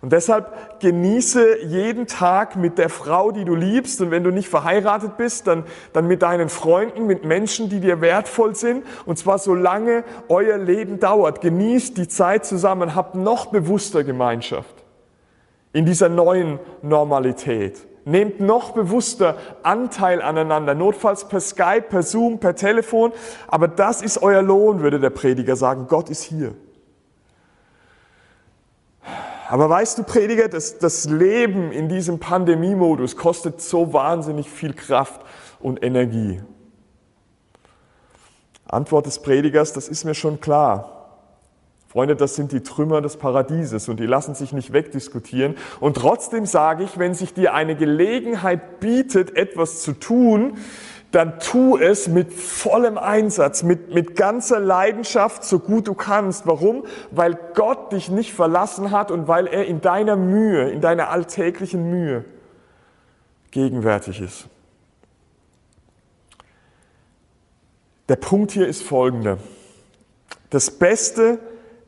Und 0.06 0.12
deshalb 0.12 0.82
genieße 0.82 1.64
jeden 1.64 2.06
Tag 2.06 2.58
mit 2.58 2.78
der 2.78 2.90
Frau, 2.90 3.32
die 3.32 3.44
du 3.44 3.56
liebst. 3.56 4.02
Und 4.02 4.12
wenn 4.12 4.24
du 4.24 4.30
nicht 4.30 4.48
verheiratet 4.50 5.18
bist, 5.18 5.48
dann, 5.48 5.64
dann 5.94 6.06
mit 6.06 6.22
deinen 6.22 6.50
Freunden, 6.50 7.08
mit 7.08 7.26
Menschen, 7.26 7.70
die 7.70 7.80
dir 7.80 8.02
wertvoll 8.02 8.54
sind. 8.54 8.86
Und 9.08 9.18
zwar 9.18 9.40
solange 9.40 10.04
euer 10.30 10.60
Leben 10.60 11.00
dauert. 11.00 11.42
Genießt 11.42 11.98
die 11.98 12.08
Zeit 12.08 12.46
zusammen, 12.46 12.94
habt 12.94 13.16
noch 13.16 13.48
bewusster 13.48 14.04
Gemeinschaft 14.04 14.76
in 15.74 15.88
dieser 15.88 16.10
neuen 16.10 16.60
Normalität. 16.84 17.88
Nehmt 18.06 18.40
noch 18.40 18.74
bewusster 18.74 19.38
Anteil 19.64 20.22
aneinander, 20.22 20.76
notfalls 20.76 21.28
per 21.28 21.40
Skype, 21.40 21.88
per 21.90 22.04
Zoom, 22.04 22.38
per 22.38 22.56
Telefon. 22.56 23.12
Aber 23.48 23.68
das 23.68 24.04
ist 24.04 24.22
euer 24.22 24.44
Lohn, 24.44 24.82
würde 24.82 25.00
der 25.00 25.10
Prediger 25.10 25.56
sagen. 25.56 25.88
Gott 25.88 26.12
ist 26.12 26.22
hier. 26.22 26.54
Aber 29.48 29.70
weißt 29.70 30.00
du, 30.00 30.04
Prediger, 30.04 30.48
das, 30.48 30.80
das 30.80 31.06
Leben 31.06 31.72
in 31.72 31.88
diesem 31.88 32.20
Pandemiemodus 32.20 33.16
kostet 33.16 33.62
so 33.62 33.94
wahnsinnig 33.94 34.50
viel 34.50 34.74
Kraft 34.74 35.22
und 35.60 35.84
Energie. 35.84 36.42
Antwort 38.66 39.06
des 39.06 39.20
Predigers, 39.20 39.74
das 39.74 39.88
ist 39.88 40.06
mir 40.06 40.16
schon 40.16 40.42
klar. 40.42 40.92
Freunde, 41.88 42.16
das 42.16 42.36
sind 42.36 42.52
die 42.52 42.62
Trümmer 42.62 43.02
des 43.02 43.16
Paradieses 43.16 43.88
und 43.88 44.00
die 44.00 44.06
lassen 44.06 44.36
sich 44.36 44.52
nicht 44.52 44.74
wegdiskutieren. 44.74 45.56
Und 45.80 45.96
trotzdem 45.96 46.46
sage 46.46 46.84
ich, 46.84 46.98
wenn 46.98 47.14
sich 47.14 47.34
dir 47.34 47.54
eine 47.54 47.76
Gelegenheit 47.76 48.82
bietet, 48.82 49.38
etwas 49.38 49.82
zu 49.82 49.94
tun, 49.94 50.58
dann 51.16 51.40
tu 51.40 51.78
es 51.78 52.10
mit 52.10 52.34
vollem 52.34 52.98
Einsatz, 52.98 53.64
mit, 53.64 53.94
mit 53.94 54.18
ganzer 54.18 54.60
Leidenschaft, 54.60 55.46
so 55.46 55.60
gut 55.60 55.88
du 55.88 55.94
kannst. 55.94 56.46
Warum? 56.46 56.84
Weil 57.10 57.40
Gott 57.54 57.94
dich 57.94 58.10
nicht 58.10 58.34
verlassen 58.34 58.92
hat 58.92 59.12
und 59.12 59.30
weil 59.30 59.48
er 59.48 59.66
in 59.66 59.80
deiner 59.80 60.18
Mühe, 60.18 60.70
in 60.70 60.82
deiner 60.82 61.10
alltäglichen 61.12 61.90
Mühe 61.90 62.26
gegenwärtig 63.52 64.20
ist. 64.20 64.48
Der 68.10 68.18
Punkt 68.18 68.52
hier 68.52 68.68
ist 68.68 68.84
folgender. 68.84 69.38
Das 70.50 70.70
Beste, 70.70 71.40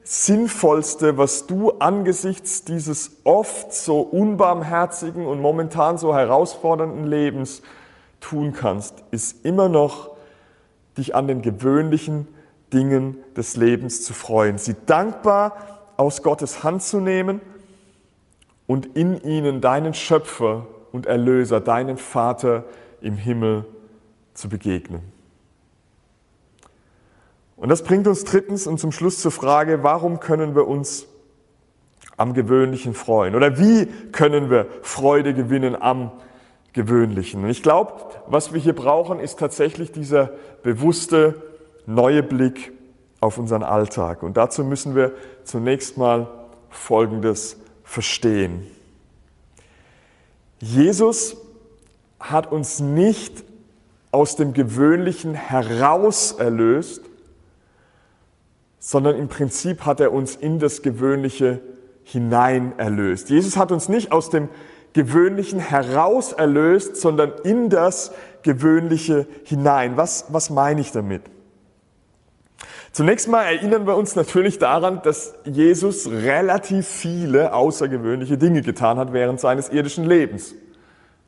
Sinnvollste, 0.05 1.17
was 1.17 1.47
du 1.47 1.71
angesichts 1.79 2.63
dieses 2.63 3.17
oft 3.25 3.73
so 3.73 3.99
unbarmherzigen 3.99 5.25
und 5.25 5.41
momentan 5.41 5.97
so 5.97 6.15
herausfordernden 6.15 7.05
Lebens 7.05 7.61
tun 8.19 8.53
kannst, 8.53 9.03
ist 9.11 9.45
immer 9.45 9.69
noch, 9.69 10.11
dich 10.97 11.15
an 11.15 11.27
den 11.27 11.41
gewöhnlichen 11.41 12.27
Dingen 12.73 13.17
des 13.35 13.55
Lebens 13.55 14.03
zu 14.03 14.13
freuen, 14.13 14.57
sie 14.57 14.75
dankbar 14.85 15.55
aus 15.95 16.21
Gottes 16.23 16.63
Hand 16.63 16.83
zu 16.83 16.99
nehmen 16.99 17.41
und 18.65 18.97
in 18.97 19.21
ihnen 19.21 19.61
deinen 19.61 19.93
Schöpfer 19.93 20.67
und 20.91 21.05
Erlöser, 21.05 21.61
deinen 21.61 21.97
Vater 21.97 22.65
im 23.01 23.15
Himmel 23.15 23.65
zu 24.33 24.49
begegnen. 24.49 25.01
Und 27.55 27.69
das 27.69 27.83
bringt 27.83 28.07
uns 28.07 28.23
drittens 28.23 28.67
und 28.67 28.79
zum 28.79 28.91
Schluss 28.91 29.19
zur 29.19 29.31
Frage, 29.31 29.83
warum 29.83 30.19
können 30.19 30.55
wir 30.55 30.67
uns 30.67 31.07
am 32.17 32.33
Gewöhnlichen 32.33 32.93
freuen? 32.93 33.35
Oder 33.35 33.57
wie 33.57 33.85
können 34.11 34.49
wir 34.49 34.67
Freude 34.81 35.33
gewinnen 35.33 35.79
am 35.79 35.97
Gewöhnlichen. 35.99 36.26
Und 37.43 37.49
ich 37.49 37.63
glaube, 37.63 37.93
was 38.27 38.53
wir 38.53 38.59
hier 38.59 38.73
brauchen, 38.73 39.19
ist 39.19 39.39
tatsächlich 39.39 39.91
dieser 39.91 40.31
bewusste 40.63 41.41
neue 41.85 42.23
Blick 42.23 42.71
auf 43.19 43.37
unseren 43.37 43.63
Alltag. 43.63 44.23
Und 44.23 44.37
dazu 44.37 44.63
müssen 44.63 44.95
wir 44.95 45.13
zunächst 45.43 45.97
mal 45.97 46.27
Folgendes 46.69 47.57
verstehen. 47.83 48.67
Jesus 50.59 51.37
hat 52.19 52.51
uns 52.51 52.79
nicht 52.79 53.43
aus 54.11 54.35
dem 54.35 54.53
Gewöhnlichen 54.53 55.33
heraus 55.33 56.33
erlöst, 56.33 57.01
sondern 58.79 59.17
im 59.17 59.27
Prinzip 59.27 59.85
hat 59.85 59.99
er 59.99 60.13
uns 60.13 60.35
in 60.35 60.59
das 60.59 60.81
Gewöhnliche 60.81 61.61
hinein 62.03 62.73
erlöst. 62.77 63.29
Jesus 63.29 63.57
hat 63.57 63.71
uns 63.71 63.89
nicht 63.89 64.11
aus 64.11 64.29
dem 64.29 64.49
Gewöhnlichen 64.97 65.59
heraus 65.59 66.33
erlöst, 66.33 66.95
sondern 66.95 67.31
in 67.43 67.69
das 67.69 68.11
Gewöhnliche 68.41 69.27
hinein. 69.43 69.95
Was, 69.95 70.25
was 70.29 70.49
meine 70.49 70.81
ich 70.81 70.91
damit? 70.91 71.21
Zunächst 72.93 73.27
mal 73.27 73.43
erinnern 73.43 73.85
wir 73.85 73.95
uns 73.95 74.15
natürlich 74.15 74.57
daran, 74.57 75.03
dass 75.03 75.35
Jesus 75.45 76.09
relativ 76.09 76.87
viele 76.87 77.53
außergewöhnliche 77.53 78.39
Dinge 78.39 78.63
getan 78.63 78.97
hat 78.97 79.13
während 79.13 79.39
seines 79.39 79.69
irdischen 79.69 80.03
Lebens. 80.03 80.55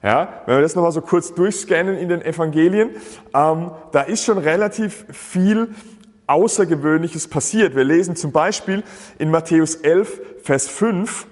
Ja, 0.01 0.41
wenn 0.47 0.55
wir 0.55 0.61
das 0.63 0.73
nochmal 0.73 0.91
so 0.91 1.01
kurz 1.01 1.35
durchscannen 1.35 1.95
in 1.95 2.09
den 2.09 2.23
Evangelien, 2.23 2.89
ähm, 3.35 3.69
da 3.91 4.01
ist 4.01 4.23
schon 4.23 4.39
relativ 4.39 5.05
viel 5.11 5.75
Außergewöhnliches 6.25 7.27
passiert. 7.27 7.75
Wir 7.75 7.83
lesen 7.83 8.15
zum 8.15 8.31
Beispiel 8.31 8.81
in 9.19 9.29
Matthäus 9.29 9.75
11, 9.75 10.21
Vers 10.41 10.67
5 10.67 11.27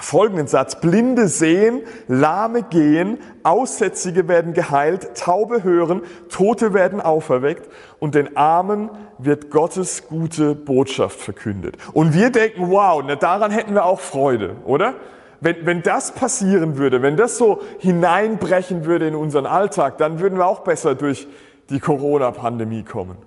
folgenden 0.00 0.46
Satz. 0.46 0.80
Blinde 0.80 1.28
sehen, 1.28 1.82
Lahme 2.08 2.62
gehen, 2.62 3.18
Aussätzige 3.42 4.28
werden 4.28 4.52
geheilt, 4.52 5.16
Taube 5.16 5.62
hören, 5.62 6.02
Tote 6.28 6.74
werden 6.74 7.00
auferweckt 7.00 7.70
und 8.00 8.14
den 8.14 8.36
Armen 8.36 8.90
wird 9.18 9.50
Gottes 9.50 10.08
gute 10.08 10.54
Botschaft 10.54 11.20
verkündet. 11.20 11.76
Und 11.92 12.14
wir 12.14 12.30
denken, 12.30 12.70
wow, 12.70 13.02
na, 13.06 13.16
daran 13.16 13.50
hätten 13.50 13.74
wir 13.74 13.84
auch 13.84 14.00
Freude, 14.00 14.56
oder? 14.64 14.94
Wenn, 15.40 15.66
wenn 15.66 15.82
das 15.82 16.12
passieren 16.12 16.78
würde, 16.78 17.02
wenn 17.02 17.16
das 17.16 17.36
so 17.36 17.60
hineinbrechen 17.78 18.86
würde 18.86 19.06
in 19.08 19.14
unseren 19.14 19.46
Alltag, 19.46 19.98
dann 19.98 20.18
würden 20.18 20.38
wir 20.38 20.46
auch 20.46 20.60
besser 20.60 20.94
durch 20.94 21.28
die 21.70 21.80
Corona-Pandemie 21.80 22.82
kommen. 22.82 23.18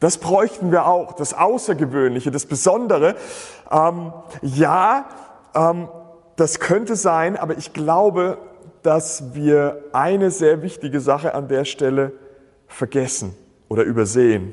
Das 0.00 0.16
bräuchten 0.16 0.72
wir 0.72 0.86
auch, 0.86 1.12
das 1.12 1.34
Außergewöhnliche, 1.34 2.30
das 2.30 2.46
Besondere. 2.46 3.16
Ähm, 3.70 4.12
ja, 4.40 5.04
ähm, 5.54 5.88
das 6.36 6.58
könnte 6.58 6.96
sein, 6.96 7.36
aber 7.36 7.58
ich 7.58 7.72
glaube, 7.72 8.38
dass 8.82 9.34
wir 9.34 9.84
eine 9.92 10.30
sehr 10.30 10.62
wichtige 10.62 11.00
Sache 11.00 11.34
an 11.34 11.48
der 11.48 11.64
Stelle 11.64 12.12
vergessen 12.66 13.34
oder 13.68 13.82
übersehen. 13.82 14.52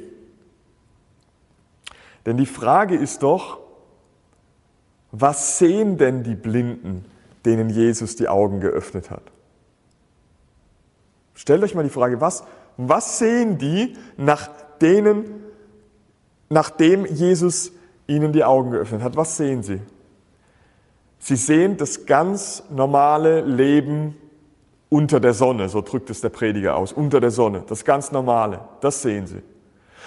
Denn 2.26 2.36
die 2.38 2.46
Frage 2.46 2.96
ist 2.96 3.24
doch, 3.24 3.60
was 5.12 5.58
sehen 5.58 5.98
denn 5.98 6.24
die 6.24 6.36
Blinden, 6.36 7.06
denen 7.46 7.70
Jesus 7.70 8.18
die 8.18 8.28
Augen 8.28 8.60
geöffnet 8.60 9.10
hat? 9.10 9.24
Stellt 11.34 11.64
euch 11.64 11.74
mal 11.74 11.84
die 11.84 11.90
Frage, 11.90 12.20
was, 12.20 12.44
was 12.76 13.20
sehen 13.20 13.58
die, 13.58 13.96
nach 14.18 14.50
denen, 14.82 15.44
nachdem 16.50 17.06
Jesus 17.06 17.72
ihnen 18.08 18.34
die 18.34 18.44
Augen 18.44 18.72
geöffnet 18.72 19.02
hat? 19.02 19.16
Was 19.16 19.38
sehen 19.38 19.64
sie? 19.64 19.80
Sie 21.20 21.36
sehen 21.36 21.78
das 21.78 22.06
ganz 22.06 22.64
normale 22.70 23.42
Leben 23.42 24.16
unter 24.90 25.20
der 25.20 25.34
Sonne, 25.34 25.70
so 25.70 25.82
drückt 25.82 26.10
es 26.10 26.22
der 26.22 26.30
Prediger 26.30 26.78
aus, 26.78 26.94
unter 26.94 27.20
der 27.20 27.32
Sonne, 27.32 27.64
das 27.68 27.84
ganz 27.84 28.12
normale, 28.12 28.62
das 28.82 29.02
sehen 29.02 29.28
sie. 29.28 29.42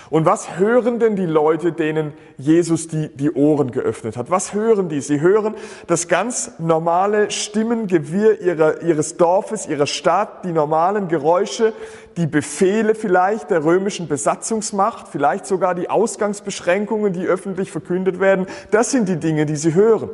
Und 0.09 0.25
was 0.25 0.59
hören 0.59 0.99
denn 0.99 1.15
die 1.15 1.27
Leute, 1.27 1.71
denen 1.71 2.13
Jesus 2.37 2.89
die, 2.89 3.09
die 3.15 3.31
Ohren 3.31 3.71
geöffnet 3.71 4.17
hat? 4.17 4.29
Was 4.29 4.53
hören 4.53 4.89
die? 4.89 5.01
Sie 5.01 5.21
hören 5.21 5.55
das 5.87 6.09
ganz 6.09 6.53
normale 6.59 7.31
Stimmengewirr 7.31 8.41
ihrer, 8.41 8.83
ihres 8.83 9.17
Dorfes, 9.17 9.69
ihrer 9.69 9.87
Stadt, 9.87 10.45
die 10.45 10.51
normalen 10.51 11.07
Geräusche, 11.07 11.73
die 12.17 12.27
Befehle 12.27 12.97
vielleicht 12.97 13.53
der 13.53 13.65
römischen 13.65 14.09
Besatzungsmacht, 14.09 15.07
vielleicht 15.07 15.47
sogar 15.47 15.77
die 15.77 15.89
Ausgangsbeschränkungen, 15.89 17.13
die 17.13 17.27
öffentlich 17.27 17.71
verkündet 17.71 18.19
werden. 18.19 18.47
Das 18.73 18.91
sind 18.91 19.09
die 19.09 19.21
Dinge, 19.21 19.47
die 19.47 19.57
sie 19.57 19.75
hören. 19.75 20.11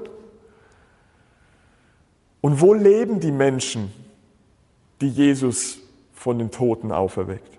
Und 2.46 2.60
wo 2.60 2.74
leben 2.74 3.18
die 3.18 3.32
Menschen, 3.32 3.92
die 5.00 5.08
Jesus 5.08 5.80
von 6.14 6.38
den 6.38 6.52
Toten 6.52 6.92
auferweckt? 6.92 7.58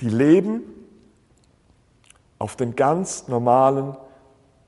Die 0.00 0.08
leben 0.08 0.64
auf 2.40 2.56
den 2.56 2.74
ganz 2.74 3.28
normalen 3.28 3.96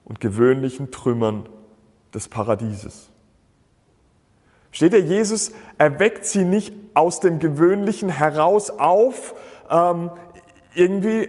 und 0.05 0.21
gewöhnlichen 0.21 0.93
Trümmern 0.93 1.49
des 2.15 2.29
Paradieses. 2.29 3.09
Steht 4.71 4.93
der 4.93 5.01
Jesus 5.01 5.51
erweckt 5.77 6.27
sie 6.27 6.45
nicht 6.45 6.73
aus 6.95 7.19
dem 7.19 7.41
Gewöhnlichen 7.41 8.09
heraus 8.09 8.71
auf, 8.71 9.35
ähm, 9.69 10.13
irgendwie, 10.77 11.29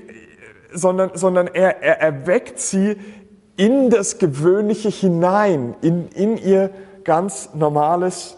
sondern, 0.72 1.18
sondern 1.18 1.48
er, 1.48 1.82
er 1.82 2.02
erweckt 2.02 2.60
sie 2.60 2.98
in 3.58 3.90
das 3.90 4.20
Gewöhnliche 4.20 4.90
hinein, 4.90 5.76
in, 5.82 6.08
in 6.10 6.38
ihr 6.38 6.70
ganz 7.04 7.50
normales 7.54 8.38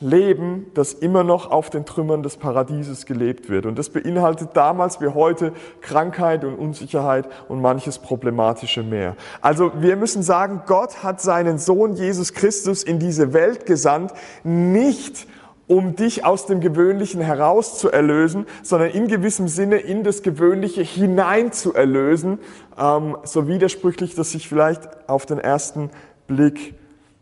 Leben, 0.00 0.70
das 0.74 0.94
immer 0.94 1.24
noch 1.24 1.50
auf 1.50 1.68
den 1.68 1.84
Trümmern 1.84 2.22
des 2.22 2.38
Paradieses 2.38 3.04
gelebt 3.04 3.50
wird. 3.50 3.66
Und 3.66 3.78
das 3.78 3.90
beinhaltet 3.90 4.50
damals 4.54 5.00
wie 5.00 5.08
heute 5.08 5.52
Krankheit 5.82 6.44
und 6.44 6.54
Unsicherheit 6.54 7.28
und 7.48 7.60
manches 7.60 7.98
Problematische 7.98 8.82
mehr. 8.82 9.16
Also 9.42 9.72
wir 9.80 9.96
müssen 9.96 10.22
sagen, 10.22 10.62
Gott 10.66 11.02
hat 11.02 11.20
seinen 11.20 11.58
Sohn 11.58 11.94
Jesus 11.94 12.32
Christus 12.32 12.82
in 12.82 12.98
diese 12.98 13.34
Welt 13.34 13.66
gesandt, 13.66 14.12
nicht 14.42 15.26
um 15.70 15.94
dich 15.94 16.24
aus 16.24 16.46
dem 16.46 16.60
Gewöhnlichen 16.60 17.20
heraus 17.20 17.78
zu 17.78 17.92
erlösen, 17.92 18.44
sondern 18.64 18.90
in 18.90 19.06
gewissem 19.06 19.46
Sinne 19.46 19.76
in 19.76 20.02
das 20.02 20.24
Gewöhnliche 20.24 20.82
hinein 20.82 21.52
zu 21.52 21.72
erlösen, 21.72 22.40
ähm, 22.76 23.16
so 23.22 23.46
widersprüchlich 23.46 24.16
das 24.16 24.32
sich 24.32 24.48
vielleicht 24.48 25.08
auf 25.08 25.26
den 25.26 25.38
ersten 25.38 25.90
Blick 26.26 26.74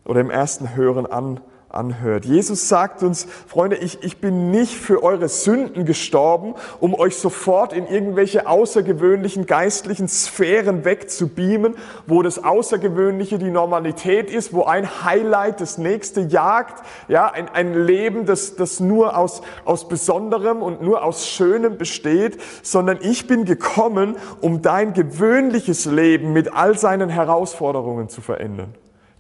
oder 0.07 0.23
im 0.23 0.31
ersten 0.31 0.75
Hören 0.75 1.05
an 1.05 1.41
anhört. 1.79 2.25
Jesus 2.25 2.69
sagt 2.69 3.03
uns, 3.03 3.27
Freunde, 3.47 3.77
ich, 3.77 4.03
ich 4.03 4.21
bin 4.21 4.51
nicht 4.51 4.75
für 4.75 5.03
eure 5.03 5.29
Sünden 5.29 5.85
gestorben, 5.85 6.55
um 6.81 6.95
euch 6.95 7.17
sofort 7.17 7.73
in 7.73 7.87
irgendwelche 7.87 8.47
außergewöhnlichen 8.47 9.47
geistlichen 9.47 10.09
Sphären 10.09 10.85
wegzubeamen, 10.85 11.77
wo 12.07 12.23
das 12.23 12.43
Außergewöhnliche 12.43 13.39
die 13.39 13.51
Normalität 13.51 14.31
ist, 14.31 14.53
wo 14.53 14.65
ein 14.65 15.05
Highlight 15.05 15.61
das 15.61 15.79
nächste 15.79 16.23
jagt, 16.23 16.85
ja, 17.07 17.31
ein, 17.31 17.49
ein 17.49 17.87
Leben, 17.87 18.27
das, 18.27 18.57
das 18.57 18.81
nur 18.81 19.17
aus, 19.17 19.43
aus 19.65 19.89
Besonderem 19.89 20.63
und 20.63 20.83
nur 20.83 21.05
aus 21.05 21.29
Schönem 21.29 21.79
besteht, 21.79 22.39
sondern 22.63 22.99
ich 23.01 23.27
bin 23.27 23.45
gekommen, 23.45 24.17
um 24.41 24.61
dein 24.63 24.93
gewöhnliches 24.93 25.85
Leben 25.85 26.33
mit 26.33 26.53
all 26.53 26.77
seinen 26.77 27.09
Herausforderungen 27.09 28.09
zu 28.09 28.21
verändern. 28.21 28.75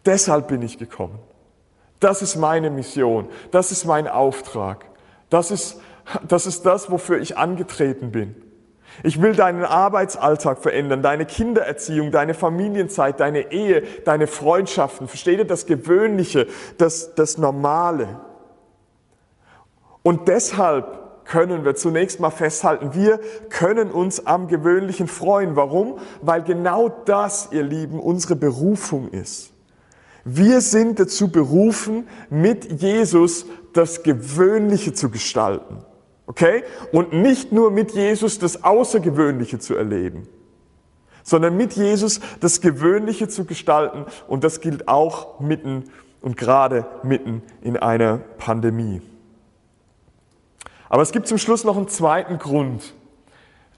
Deshalb 0.05 0.49
bin 0.49 0.63
ich 0.63 0.79
gekommen. 0.79 1.19
Das 2.01 2.23
ist 2.23 2.37
meine 2.37 2.71
Mission. 2.71 3.29
Das 3.51 3.73
ist 3.73 3.85
mein 3.85 4.07
Auftrag. 4.09 4.85
Das 5.31 5.51
ist, 5.51 5.81
das 6.27 6.47
ist 6.47 6.65
das, 6.65 6.91
wofür 6.91 7.19
ich 7.21 7.37
angetreten 7.37 8.13
bin. 8.13 8.35
Ich 9.03 9.23
will 9.23 9.35
deinen 9.35 9.65
Arbeitsalltag 9.65 10.59
verändern, 10.59 11.03
deine 11.03 11.25
Kindererziehung, 11.25 12.11
deine 12.11 12.35
Familienzeit, 12.35 13.21
deine 13.21 13.53
Ehe, 13.53 13.83
deine 14.05 14.27
Freundschaften. 14.27 15.07
Versteht 15.07 15.39
ihr 15.39 15.45
das 15.45 15.67
Gewöhnliche, 15.67 16.47
das, 16.79 17.15
das 17.15 17.39
Normale? 17.39 18.21
Und 20.03 20.27
deshalb 20.27 21.25
können 21.25 21.65
wir 21.65 21.75
zunächst 21.75 22.19
mal 22.19 22.31
festhalten, 22.31 22.95
wir 22.95 23.21
können 23.51 23.91
uns 23.91 24.27
am 24.27 24.49
Gewöhnlichen 24.49 25.07
freuen. 25.07 25.55
Warum? 25.55 25.99
Weil 26.23 26.43
genau 26.43 26.89
das, 26.89 27.51
ihr 27.53 27.63
Lieben, 27.63 28.01
unsere 28.01 28.35
Berufung 28.35 29.11
ist. 29.11 29.53
Wir 30.25 30.61
sind 30.61 30.99
dazu 31.01 31.29
berufen, 31.31 32.07
mit 32.31 32.81
Jesus 32.81 33.47
das 33.73 34.03
Gewöhnliche 34.03 34.93
zu 34.93 35.11
gestalten. 35.11 35.79
Okay? 36.27 36.65
Und 36.93 37.13
nicht 37.13 37.53
nur 37.53 37.71
mit 37.71 37.93
Jesus 37.93 38.39
das 38.39 38.63
Außergewöhnliche 38.65 39.59
zu 39.59 39.75
erleben, 39.75 40.29
sondern 41.23 41.57
mit 41.57 41.75
Jesus 41.75 42.21
das 42.41 42.61
Gewöhnliche 42.61 43.29
zu 43.29 43.45
gestalten. 43.45 44.05
Und 44.27 44.45
das 44.45 44.61
gilt 44.61 44.89
auch 44.89 45.41
mitten 45.41 45.85
und 46.21 46.37
gerade 46.37 46.87
mitten 47.03 47.43
in 47.63 47.77
einer 47.77 48.19
Pandemie. 48.39 49.03
Aber 50.89 51.03
es 51.03 51.13
gibt 51.13 51.29
zum 51.29 51.39
Schluss 51.39 51.65
noch 51.65 51.77
einen 51.77 51.89
zweiten 51.89 52.39
Grund, 52.39 52.95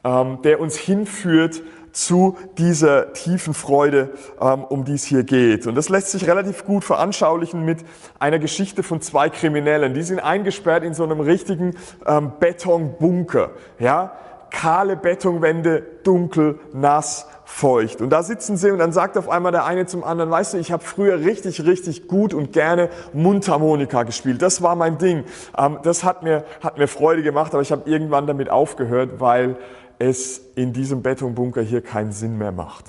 ähm, 0.04 0.40
der 0.42 0.60
uns 0.60 0.76
hinführt 0.76 1.62
zu 1.92 2.36
dieser 2.58 3.12
tiefen 3.12 3.54
Freude, 3.54 4.10
ähm, 4.40 4.64
um 4.64 4.84
die 4.84 4.94
es 4.94 5.04
hier 5.04 5.24
geht. 5.24 5.66
Und 5.66 5.74
das 5.74 5.88
lässt 5.88 6.10
sich 6.10 6.26
relativ 6.26 6.64
gut 6.64 6.84
veranschaulichen 6.84 7.64
mit 7.64 7.78
einer 8.18 8.38
Geschichte 8.38 8.82
von 8.82 9.00
zwei 9.00 9.28
Kriminellen. 9.30 9.94
Die 9.94 10.02
sind 10.02 10.20
eingesperrt 10.20 10.84
in 10.84 10.94
so 10.94 11.04
einem 11.04 11.20
richtigen 11.20 11.76
ähm, 12.06 12.32
Betonbunker. 12.38 13.50
Ja? 13.78 14.12
Kahle 14.50 14.96
Betonwände, 14.96 15.82
dunkel, 16.02 16.58
nass, 16.72 17.26
feucht. 17.44 18.00
Und 18.00 18.10
da 18.10 18.22
sitzen 18.22 18.56
sie 18.56 18.70
und 18.70 18.78
dann 18.78 18.92
sagt 18.92 19.18
auf 19.18 19.28
einmal 19.28 19.52
der 19.52 19.64
eine 19.64 19.86
zum 19.86 20.04
anderen, 20.04 20.30
weißt 20.30 20.54
du, 20.54 20.58
ich 20.58 20.72
habe 20.72 20.84
früher 20.84 21.20
richtig, 21.20 21.64
richtig 21.64 22.08
gut 22.08 22.32
und 22.32 22.52
gerne 22.52 22.90
Mundharmonika 23.12 24.04
gespielt. 24.04 24.40
Das 24.42 24.62
war 24.62 24.76
mein 24.76 24.98
Ding. 24.98 25.24
Ähm, 25.58 25.78
das 25.82 26.04
hat 26.04 26.22
mir, 26.22 26.44
hat 26.62 26.78
mir 26.78 26.88
Freude 26.88 27.22
gemacht, 27.22 27.52
aber 27.52 27.62
ich 27.62 27.72
habe 27.72 27.88
irgendwann 27.90 28.26
damit 28.26 28.50
aufgehört, 28.50 29.20
weil 29.20 29.56
es 30.00 30.40
in 30.56 30.72
diesem 30.72 31.02
Betonbunker 31.02 31.62
hier 31.62 31.82
keinen 31.82 32.10
Sinn 32.10 32.38
mehr 32.38 32.50
macht. 32.50 32.86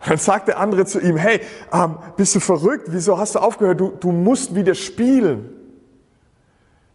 Und 0.00 0.10
dann 0.10 0.18
sagt 0.18 0.48
der 0.48 0.58
andere 0.58 0.86
zu 0.86 1.00
ihm, 1.00 1.16
hey, 1.16 1.40
ähm, 1.72 1.96
bist 2.16 2.34
du 2.34 2.40
verrückt? 2.40 2.86
Wieso 2.88 3.18
hast 3.18 3.34
du 3.34 3.38
aufgehört? 3.40 3.80
Du, 3.80 3.88
du 3.88 4.12
musst 4.12 4.54
wieder 4.54 4.74
spielen. 4.74 5.50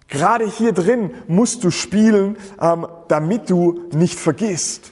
Gerade 0.07 0.45
hier 0.47 0.71
drin 0.71 1.11
musst 1.27 1.63
du 1.63 1.71
spielen, 1.71 2.37
ähm, 2.61 2.87
damit 3.07 3.49
du 3.49 3.83
nicht 3.91 4.19
vergisst. 4.19 4.91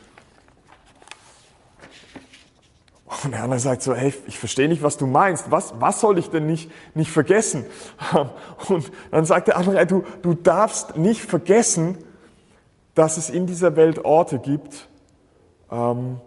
Und 3.24 3.32
der 3.32 3.44
andere 3.44 3.60
sagt 3.60 3.84
so, 3.84 3.94
hey, 3.94 4.14
ich 4.26 4.40
verstehe 4.40 4.68
nicht, 4.68 4.82
was 4.82 4.98
du 4.98 5.06
meinst. 5.06 5.52
Was, 5.52 5.76
was 5.80 6.00
soll 6.00 6.18
ich 6.18 6.30
denn 6.30 6.48
nicht, 6.48 6.72
nicht 6.96 7.12
vergessen? 7.12 7.66
Und 8.70 8.92
dann 9.12 9.26
sagt 9.26 9.48
der 9.48 9.58
andere, 9.58 9.86
du, 9.86 10.04
du 10.24 10.34
darfst 10.34 10.98
nicht 10.98 11.22
vergessen, 11.22 12.00
dass 12.96 13.18
es 13.18 13.30
in 13.30 13.48
dieser 13.48 13.76
Welt 13.76 14.06
Orte 14.06 14.40
gibt, 14.40 14.88
ähm, 15.72 16.18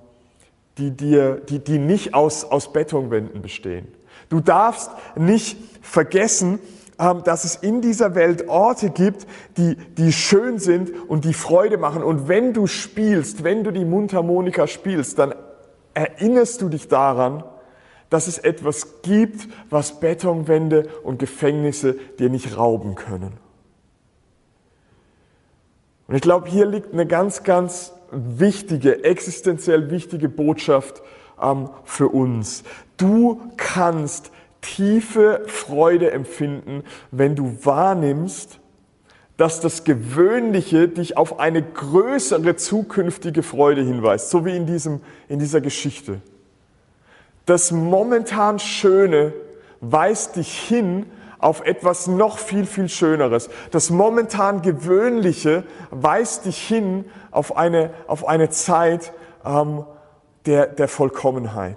die, 0.79 0.91
dir, 0.91 1.37
die, 1.49 1.59
die 1.59 1.79
nicht 1.79 2.15
aus, 2.15 2.45
aus 2.45 2.73
Betonwänden 2.73 3.43
bestehen. 3.43 3.89
Du 4.29 4.41
darfst 4.41 4.91
nicht 5.15 5.59
vergessen, 5.83 6.59
ähm, 6.99 7.23
dass 7.25 7.45
es 7.45 7.57
in 7.57 7.81
dieser 7.81 8.15
Welt 8.15 8.49
Orte 8.49 8.91
gibt, 8.91 9.27
die, 9.57 9.77
die 9.77 10.13
schön 10.13 10.59
sind 10.59 10.91
und 11.09 11.25
die 11.25 11.35
Freude 11.35 11.79
machen. 11.79 12.03
Und 12.03 12.29
wenn 12.29 12.53
du 12.53 12.67
spielst, 12.67 13.45
wenn 13.45 13.65
du 13.65 13.71
die 13.71 13.85
Mundharmonika 13.85 14.67
spielst, 14.67 15.19
dann 15.19 15.35
erinnerst 15.95 16.61
du 16.61 16.69
dich 16.69 16.89
daran, 16.89 17.45
dass 18.11 18.29
es 18.29 18.39
etwas 18.39 19.03
gibt, 19.03 19.49
was 19.71 19.99
Betonwände 19.99 20.89
und 21.03 21.19
Gefängnisse 21.19 21.95
dir 22.19 22.31
nicht 22.31 22.57
rauben 22.57 22.95
können. 22.95 23.46
Und 26.09 26.15
ich 26.15 26.23
glaube, 26.23 26.49
hier 26.49 26.67
liegt 26.67 26.93
eine 26.93 27.07
ganz, 27.07 27.43
ganz 27.43 27.93
wichtige, 28.11 29.05
existenziell 29.05 29.91
wichtige 29.91 30.29
Botschaft 30.29 31.03
ähm, 31.41 31.69
für 31.85 32.09
uns. 32.09 32.63
Du 32.97 33.41
kannst 33.57 34.31
tiefe 34.61 35.43
Freude 35.47 36.11
empfinden, 36.11 36.85
wenn 37.11 37.37
du 37.37 37.59
wahrnimmst, 37.63 38.61
dass 39.37 39.61
das 39.61 39.85
Gewöhnliche 39.85 40.89
dich 40.89 41.17
auf 41.17 41.41
eine 41.41 41.63
größere 41.63 42.57
zukünftige 42.57 43.43
Freude 43.43 43.83
hinweist, 43.83 44.31
so 44.31 44.47
wie 44.47 44.57
in, 44.57 44.67
diesem, 44.67 45.01
in 45.29 45.39
dieser 45.39 45.61
Geschichte. 45.61 46.21
Das 47.45 47.71
momentan 47.71 48.59
Schöne 48.59 49.35
weist 49.81 50.37
dich 50.37 50.59
hin 50.59 51.07
auf 51.47 51.61
etwas 51.61 52.09
noch 52.09 52.39
viel, 52.39 52.67
viel 52.67 52.89
Schöneres. 52.89 53.49
Das 53.71 53.91
momentan 53.91 54.63
Gewöhnliche 54.63 55.63
weist 55.93 56.45
dich 56.45 56.59
hin 56.59 57.05
auf 57.31 57.57
eine, 57.57 57.91
auf 58.09 58.27
eine 58.27 58.51
Zeit 58.51 59.13
ähm, 59.45 59.85
der, 60.47 60.67
der 60.67 60.89
Vollkommenheit, 60.89 61.77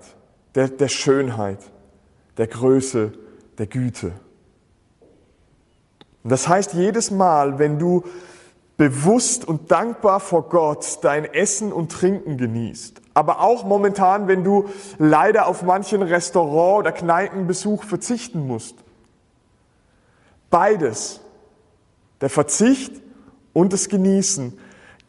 der, 0.55 0.69
der 0.69 0.87
Schönheit, 0.87 1.59
der 2.37 2.47
Größe, 2.47 3.11
der 3.59 3.67
Güte. 3.67 4.13
Und 6.23 6.31
das 6.31 6.47
heißt, 6.47 6.73
jedes 6.73 7.11
Mal, 7.11 7.59
wenn 7.59 7.77
du 7.77 8.03
bewusst 8.75 9.47
und 9.47 9.69
dankbar 9.69 10.19
vor 10.19 10.49
Gott 10.49 10.97
dein 11.03 11.25
Essen 11.25 11.71
und 11.71 11.91
Trinken 11.91 12.37
genießt, 12.37 13.01
aber 13.13 13.41
auch 13.41 13.65
momentan, 13.65 14.27
wenn 14.27 14.43
du 14.43 14.67
leider 14.97 15.45
auf 15.45 15.61
manchen 15.61 16.01
Restaurant- 16.01 16.79
oder 16.79 16.91
Kneipenbesuch 16.91 17.83
verzichten 17.83 18.47
musst, 18.47 18.83
beides, 20.49 21.21
der 22.21 22.29
Verzicht 22.29 22.93
und 23.53 23.73
das 23.73 23.89
Genießen, 23.89 24.57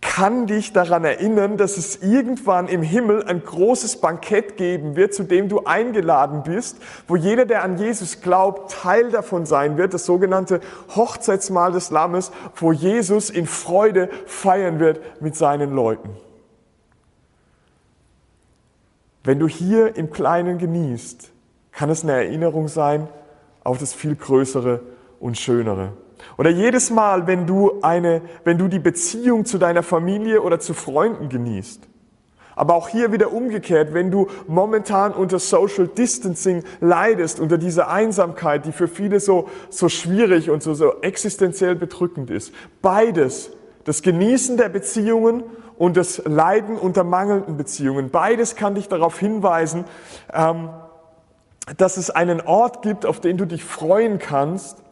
kann 0.00 0.46
dich 0.46 0.72
daran 0.72 1.04
erinnern, 1.04 1.58
dass 1.58 1.76
es 1.76 1.96
irgendwann 1.96 2.68
im 2.68 2.82
Himmel 2.82 3.24
ein 3.24 3.44
großes 3.44 4.00
Bankett 4.00 4.56
geben 4.56 4.96
wird, 4.96 5.12
zu 5.12 5.24
dem 5.24 5.48
du 5.50 5.64
eingeladen 5.64 6.42
bist, 6.42 6.78
wo 7.06 7.16
jeder, 7.16 7.44
der 7.44 7.62
an 7.62 7.76
Jesus 7.76 8.22
glaubt, 8.22 8.72
Teil 8.72 9.10
davon 9.10 9.44
sein 9.44 9.76
wird, 9.76 9.92
das 9.92 10.06
sogenannte 10.06 10.60
Hochzeitsmahl 10.94 11.72
des 11.72 11.90
Lammes, 11.90 12.32
wo 12.56 12.72
Jesus 12.72 13.28
in 13.28 13.46
Freude 13.46 14.08
feiern 14.24 14.80
wird 14.80 15.20
mit 15.20 15.36
seinen 15.36 15.74
Leuten. 15.74 16.16
Wenn 19.22 19.38
du 19.38 19.48
hier 19.48 19.96
im 19.96 20.10
Kleinen 20.10 20.56
genießt, 20.56 21.30
kann 21.72 21.90
es 21.90 22.04
eine 22.04 22.12
Erinnerung 22.12 22.68
sein 22.68 23.06
auf 23.64 23.76
das 23.76 23.92
viel 23.92 24.16
Größere 24.16 24.80
und 25.20 25.38
Schönere. 25.38 25.92
Oder 26.36 26.50
jedes 26.50 26.90
Mal, 26.90 27.26
wenn 27.26 27.46
du, 27.46 27.80
eine, 27.82 28.22
wenn 28.44 28.58
du 28.58 28.68
die 28.68 28.78
Beziehung 28.78 29.44
zu 29.44 29.58
deiner 29.58 29.82
Familie 29.82 30.42
oder 30.42 30.58
zu 30.58 30.74
Freunden 30.74 31.28
genießt. 31.28 31.86
Aber 32.56 32.74
auch 32.74 32.88
hier 32.88 33.12
wieder 33.12 33.32
umgekehrt, 33.32 33.94
wenn 33.94 34.10
du 34.10 34.26
momentan 34.46 35.12
unter 35.12 35.38
Social 35.38 35.88
Distancing 35.88 36.62
leidest, 36.80 37.40
unter 37.40 37.56
dieser 37.56 37.88
Einsamkeit, 37.88 38.66
die 38.66 38.72
für 38.72 38.88
viele 38.88 39.20
so, 39.20 39.48
so 39.70 39.88
schwierig 39.88 40.50
und 40.50 40.62
so, 40.62 40.74
so 40.74 41.00
existenziell 41.00 41.74
bedrückend 41.74 42.28
ist. 42.30 42.52
Beides, 42.82 43.50
das 43.84 44.02
Genießen 44.02 44.58
der 44.58 44.68
Beziehungen 44.68 45.44
und 45.78 45.96
das 45.96 46.22
Leiden 46.26 46.76
unter 46.76 47.02
mangelnden 47.02 47.56
Beziehungen, 47.56 48.10
beides 48.10 48.56
kann 48.56 48.74
dich 48.74 48.88
darauf 48.88 49.18
hinweisen, 49.18 49.84
ähm, 50.34 50.68
dass 51.78 51.96
es 51.96 52.10
einen 52.10 52.42
Ort 52.42 52.82
gibt, 52.82 53.06
auf 53.06 53.20
den 53.20 53.38
du 53.38 53.46
dich 53.46 53.64
freuen 53.64 54.18
kannst, 54.18 54.82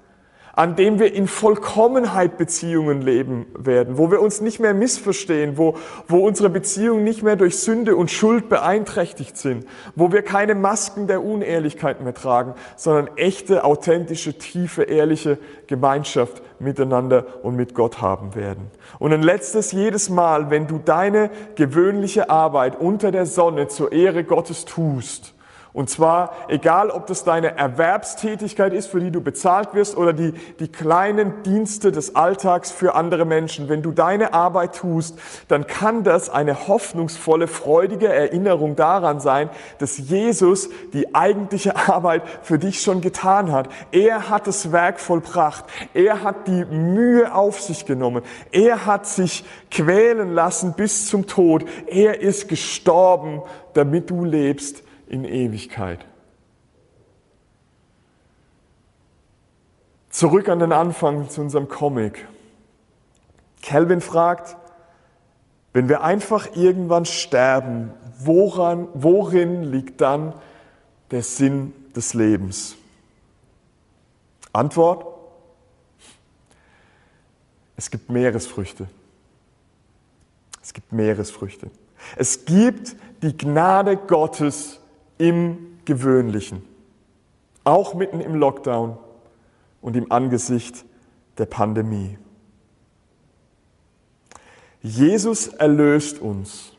an 0.58 0.74
dem 0.74 0.98
wir 0.98 1.14
in 1.14 1.28
Vollkommenheit 1.28 2.36
Beziehungen 2.36 3.00
leben 3.00 3.46
werden, 3.56 3.96
wo 3.96 4.10
wir 4.10 4.20
uns 4.20 4.40
nicht 4.40 4.58
mehr 4.58 4.74
missverstehen, 4.74 5.56
wo, 5.56 5.76
wo 6.08 6.26
unsere 6.26 6.50
Beziehungen 6.50 7.04
nicht 7.04 7.22
mehr 7.22 7.36
durch 7.36 7.60
Sünde 7.60 7.94
und 7.94 8.10
Schuld 8.10 8.48
beeinträchtigt 8.48 9.36
sind, 9.36 9.66
wo 9.94 10.10
wir 10.10 10.22
keine 10.22 10.56
Masken 10.56 11.06
der 11.06 11.22
Unehrlichkeit 11.22 12.00
mehr 12.02 12.12
tragen, 12.12 12.54
sondern 12.74 13.08
echte, 13.16 13.62
authentische, 13.62 14.36
tiefe, 14.36 14.82
ehrliche 14.82 15.38
Gemeinschaft 15.68 16.42
miteinander 16.58 17.24
und 17.44 17.54
mit 17.54 17.72
Gott 17.72 18.02
haben 18.02 18.34
werden. 18.34 18.68
Und 18.98 19.12
ein 19.12 19.22
letztes, 19.22 19.70
jedes 19.70 20.10
Mal, 20.10 20.50
wenn 20.50 20.66
du 20.66 20.80
deine 20.84 21.30
gewöhnliche 21.54 22.30
Arbeit 22.30 22.80
unter 22.80 23.12
der 23.12 23.26
Sonne 23.26 23.68
zur 23.68 23.92
Ehre 23.92 24.24
Gottes 24.24 24.64
tust, 24.64 25.34
und 25.78 25.88
zwar, 25.88 26.32
egal 26.48 26.90
ob 26.90 27.06
das 27.06 27.22
deine 27.22 27.56
Erwerbstätigkeit 27.56 28.72
ist, 28.72 28.88
für 28.88 28.98
die 28.98 29.12
du 29.12 29.20
bezahlt 29.20 29.74
wirst, 29.74 29.96
oder 29.96 30.12
die, 30.12 30.32
die 30.58 30.66
kleinen 30.66 31.44
Dienste 31.44 31.92
des 31.92 32.16
Alltags 32.16 32.72
für 32.72 32.96
andere 32.96 33.24
Menschen. 33.24 33.68
Wenn 33.68 33.80
du 33.80 33.92
deine 33.92 34.34
Arbeit 34.34 34.74
tust, 34.74 35.20
dann 35.46 35.68
kann 35.68 36.02
das 36.02 36.30
eine 36.30 36.66
hoffnungsvolle, 36.66 37.46
freudige 37.46 38.08
Erinnerung 38.08 38.74
daran 38.74 39.20
sein, 39.20 39.50
dass 39.78 39.98
Jesus 39.98 40.68
die 40.94 41.14
eigentliche 41.14 41.76
Arbeit 41.76 42.24
für 42.42 42.58
dich 42.58 42.80
schon 42.80 43.00
getan 43.00 43.52
hat. 43.52 43.68
Er 43.92 44.30
hat 44.30 44.48
das 44.48 44.72
Werk 44.72 44.98
vollbracht. 44.98 45.64
Er 45.94 46.24
hat 46.24 46.48
die 46.48 46.64
Mühe 46.64 47.32
auf 47.32 47.60
sich 47.60 47.86
genommen. 47.86 48.24
Er 48.50 48.84
hat 48.84 49.06
sich 49.06 49.44
quälen 49.70 50.34
lassen 50.34 50.74
bis 50.76 51.06
zum 51.06 51.28
Tod. 51.28 51.64
Er 51.86 52.20
ist 52.20 52.48
gestorben, 52.48 53.42
damit 53.74 54.10
du 54.10 54.24
lebst 54.24 54.82
in 55.08 55.24
Ewigkeit. 55.24 56.04
Zurück 60.10 60.48
an 60.48 60.58
den 60.58 60.72
Anfang 60.72 61.28
zu 61.28 61.40
unserem 61.40 61.68
Comic. 61.68 62.26
Calvin 63.62 64.00
fragt, 64.00 64.56
wenn 65.72 65.88
wir 65.88 66.02
einfach 66.02 66.56
irgendwann 66.56 67.04
sterben, 67.04 67.92
woran, 68.18 68.88
worin 68.94 69.62
liegt 69.64 70.00
dann 70.00 70.32
der 71.10 71.22
Sinn 71.22 71.72
des 71.94 72.14
Lebens? 72.14 72.76
Antwort, 74.52 75.06
es 77.76 77.90
gibt 77.90 78.10
Meeresfrüchte. 78.10 78.88
Es 80.60 80.74
gibt 80.74 80.92
Meeresfrüchte. 80.92 81.70
Es 82.16 82.44
gibt 82.44 82.96
die 83.22 83.36
Gnade 83.36 83.96
Gottes 83.96 84.80
im 85.18 85.78
Gewöhnlichen, 85.85 86.62
auch 87.64 87.94
mitten 87.94 88.20
im 88.20 88.35
Lockdown 88.35 88.96
und 89.80 89.97
im 89.97 90.11
Angesicht 90.11 90.84
der 91.38 91.47
Pandemie. 91.47 92.18
Jesus 94.80 95.49
erlöst 95.49 96.20
uns, 96.20 96.72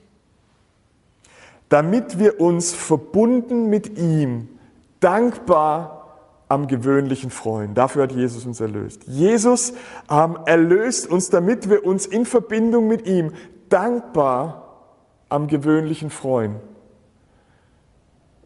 damit 1.68 2.18
wir 2.18 2.40
uns 2.40 2.74
verbunden 2.74 3.70
mit 3.70 3.98
ihm 3.98 4.48
dankbar 5.00 6.00
am 6.48 6.68
Gewöhnlichen 6.68 7.30
freuen. 7.30 7.76
Dafür 7.76 8.04
hat 8.04 8.12
Jesus 8.12 8.46
uns 8.46 8.60
erlöst. 8.60 9.04
Jesus 9.06 9.74
ähm, 10.10 10.38
erlöst 10.46 11.08
uns, 11.08 11.30
damit 11.30 11.70
wir 11.70 11.86
uns 11.86 12.08
in 12.08 12.26
Verbindung 12.26 12.88
mit 12.88 13.06
ihm 13.06 13.34
dankbar 13.70 14.66
am 15.30 15.48
Gewöhnlichen 15.48 16.10
freuen, 16.10 16.56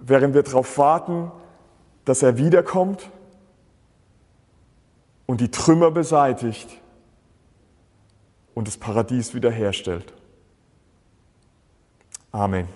während 0.05 0.35
wir 0.35 0.43
darauf 0.43 0.77
warten, 0.77 1.31
dass 2.05 2.21
er 2.21 2.37
wiederkommt 2.37 3.09
und 5.25 5.39
die 5.39 5.49
Trümmer 5.49 5.91
beseitigt 5.91 6.69
und 8.53 8.67
das 8.67 8.77
Paradies 8.77 9.33
wiederherstellt. 9.33 10.13
Amen. 12.31 12.67